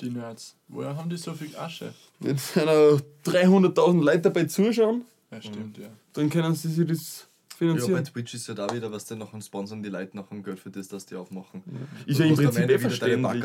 [0.00, 0.56] die Nerds?
[0.68, 1.94] Woher haben die so viel Asche?
[2.20, 5.88] Wenn einer 300.000 Leute dabei zuschauen, Ja, stimmt, ja.
[6.14, 7.27] dann können sie sich das
[7.66, 8.04] ja, bei finanzieren.
[8.04, 10.58] Twitch ist ja da wieder, was denn noch ein Sponsern die Leute noch ein Geld
[10.60, 11.62] für das, dass die aufmachen.
[12.06, 13.44] Ist ja im am Prinzip eh verständlich.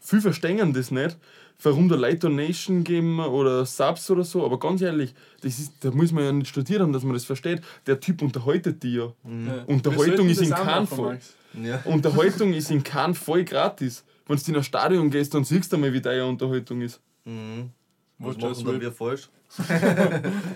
[0.00, 1.18] Viele verstehen das nicht,
[1.62, 5.90] warum da Leute Donation geben oder Subs oder so, aber ganz ehrlich, das ist, da
[5.90, 7.62] muss man ja nicht studiert haben, dass man das versteht.
[7.86, 9.12] Der Typ unterhaltet die ja.
[9.24, 9.64] Ja.
[9.66, 11.20] Unterhaltung ist in keinem Fall.
[11.62, 11.82] Ja.
[11.84, 14.04] Unterhaltung ist in keinem Fall gratis.
[14.26, 17.00] Wenn du in ein Stadion gehst, dann siehst du mal, wie deine Unterhaltung ist.
[17.24, 17.70] Mhm.
[18.18, 19.28] Was us machen wir falsch?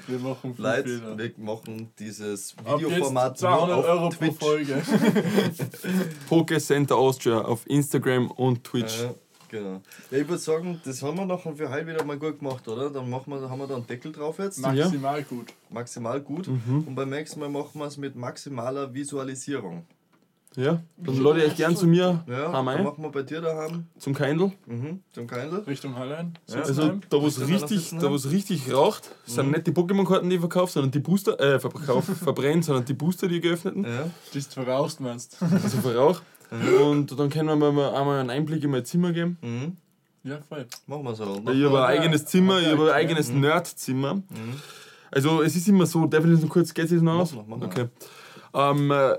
[0.07, 1.19] Wir machen viel Leute, Fehler.
[1.19, 4.39] wir machen dieses Videoformat 200 nur auf Euro pro Twitch.
[4.39, 4.83] Folge.
[6.31, 9.03] Poke Center Austria auf Instagram und Twitch.
[9.03, 9.15] Ja,
[9.51, 9.83] genau.
[10.11, 12.89] Ja, ich würde sagen, das haben wir nachher für heute wieder mal gut gemacht, oder?
[12.89, 14.61] Dann machen wir, haben wir da einen Deckel drauf jetzt.
[14.61, 15.53] Maximal gut.
[15.69, 16.49] Maximal gut.
[16.49, 16.85] Mhm.
[16.87, 19.85] Und beim nächsten Mal machen wir es mit maximaler Visualisierung.
[20.57, 23.43] Ja, dann lade ich euch gern zu mir Ja, heim ein, machen wir bei dir
[23.43, 23.87] daheim.
[23.99, 24.53] zum Kindle.
[24.67, 25.01] Mhm.
[25.13, 25.59] Zum Keindl.
[25.67, 26.39] Richtung Hallein.
[26.49, 26.63] Ja.
[26.63, 28.13] Also da wo es du richtig, sitzen da haben?
[28.13, 31.61] wo es richtig raucht, sind nicht die Pokémon-Karten, die ich verkaufe, sondern die Booster, äh,
[31.61, 34.11] verkauft, verbrennt, sondern die Booster, die geöffneten, Ja.
[34.33, 36.23] Das du verrauchst, meinst also Verrauch.
[36.83, 39.37] Und dann können wir mal einmal einen Einblick in mein Zimmer geben.
[39.43, 39.77] Mhm.
[40.25, 40.67] Ja, voll.
[40.87, 41.25] Machen wir so.
[41.25, 44.15] Und Ich habe ein eigenes Zimmer, ich habe ein eigenes Nerdzimmer.
[44.15, 44.25] Mhm.
[45.11, 47.33] Also es ist immer so, darf ich das noch kurz, geht es noch aus?
[47.35, 47.67] Mach mal, mach mal.
[47.67, 47.89] Okay.
[48.55, 49.17] Ähm, äh,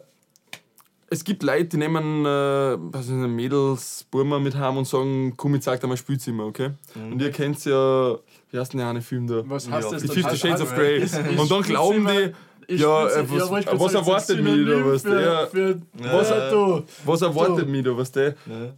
[1.10, 5.34] es gibt Leute, die nehmen äh, was ist das, Mädels, Burma mit heim und sagen,
[5.38, 6.72] komm, ich zeig dir mein Spielzimmer, okay?
[6.96, 7.14] Mhm.
[7.14, 8.16] Und ihr kennt ja,
[8.52, 9.42] wie heißt denn der eine Film da?
[9.46, 10.02] Was Ja, heißt das?
[10.02, 10.08] Die?
[10.10, 10.98] Fifty Halt- Shades of Grey.
[11.00, 14.42] ist- ist Und dann glauben die, ist ja, äh, was- ich grad was sagen, erwartet
[14.44, 15.46] mich da, Ja.
[15.48, 16.84] für- Was, Ja, du.
[17.06, 17.72] was erwartet So.
[17.72, 18.36] mich da, weißt du?
[18.46, 18.74] Ja.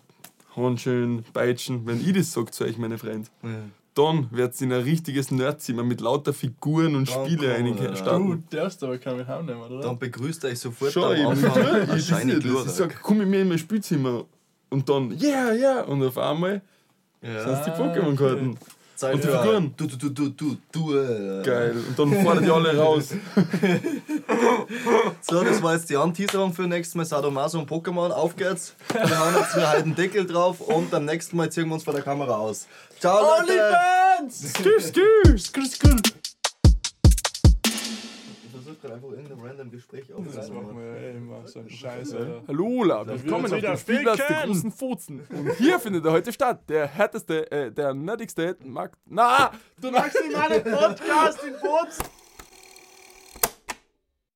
[0.63, 3.27] Handschön, Peitschen, wenn ich das sage zu euch, meine Freunde.
[3.43, 3.49] Ja.
[4.00, 8.45] Dann wird es in ein richtiges Nerdzimmer mit lauter Figuren und Dann Spiele starten.
[8.50, 9.82] Du darfst aber keinen mit heimnehmen, oder?
[9.82, 13.02] Dann begrüßt euch sofort Schau, ich, am ich, Anfang ich, ein ich, ich, ich sag,
[13.02, 14.26] komm mit mir in mein Spielzimmer.
[14.70, 15.82] Und dann, yeah, yeah.
[15.82, 16.62] Und auf einmal
[17.22, 17.43] Ja.
[17.43, 18.58] sind es die Pokémon-Karten.
[19.00, 19.74] Zeit Und die Figuren.
[19.78, 20.97] Du, du, du, du, du, du.
[20.97, 21.43] äh.
[21.43, 21.76] Geil.
[21.88, 23.10] Und dann fordern die alle raus.
[25.22, 28.10] So, das war jetzt die Anteaserung für nächstes Mal Sadomaso und Pokémon.
[28.12, 28.76] Auf geht's.
[28.91, 31.84] Wir haben jetzt hier halt einen Deckel drauf und beim nächsten Mal ziehen wir uns
[31.84, 32.68] vor der Kamera aus.
[33.00, 33.60] Ciao, Leute!
[34.20, 34.54] OnlyFans!
[34.54, 35.38] Skür, skür.
[35.38, 36.18] Skr, skr.
[38.82, 40.55] Ich versuch wollte gerade einfach irgendein random Gespräch Das aufgreifen.
[40.55, 42.43] machen wir ja immer so einen Scheiß, Alter.
[42.47, 45.21] Hallo Ola, willkommen auf wieder dem Spielplatz der großen Furzen.
[45.30, 49.51] Und hier findet er heute statt, der härteste, äh, der nerdigste, Markt, na,
[49.82, 52.18] Du machst nicht mal einen Podcast in Bozen!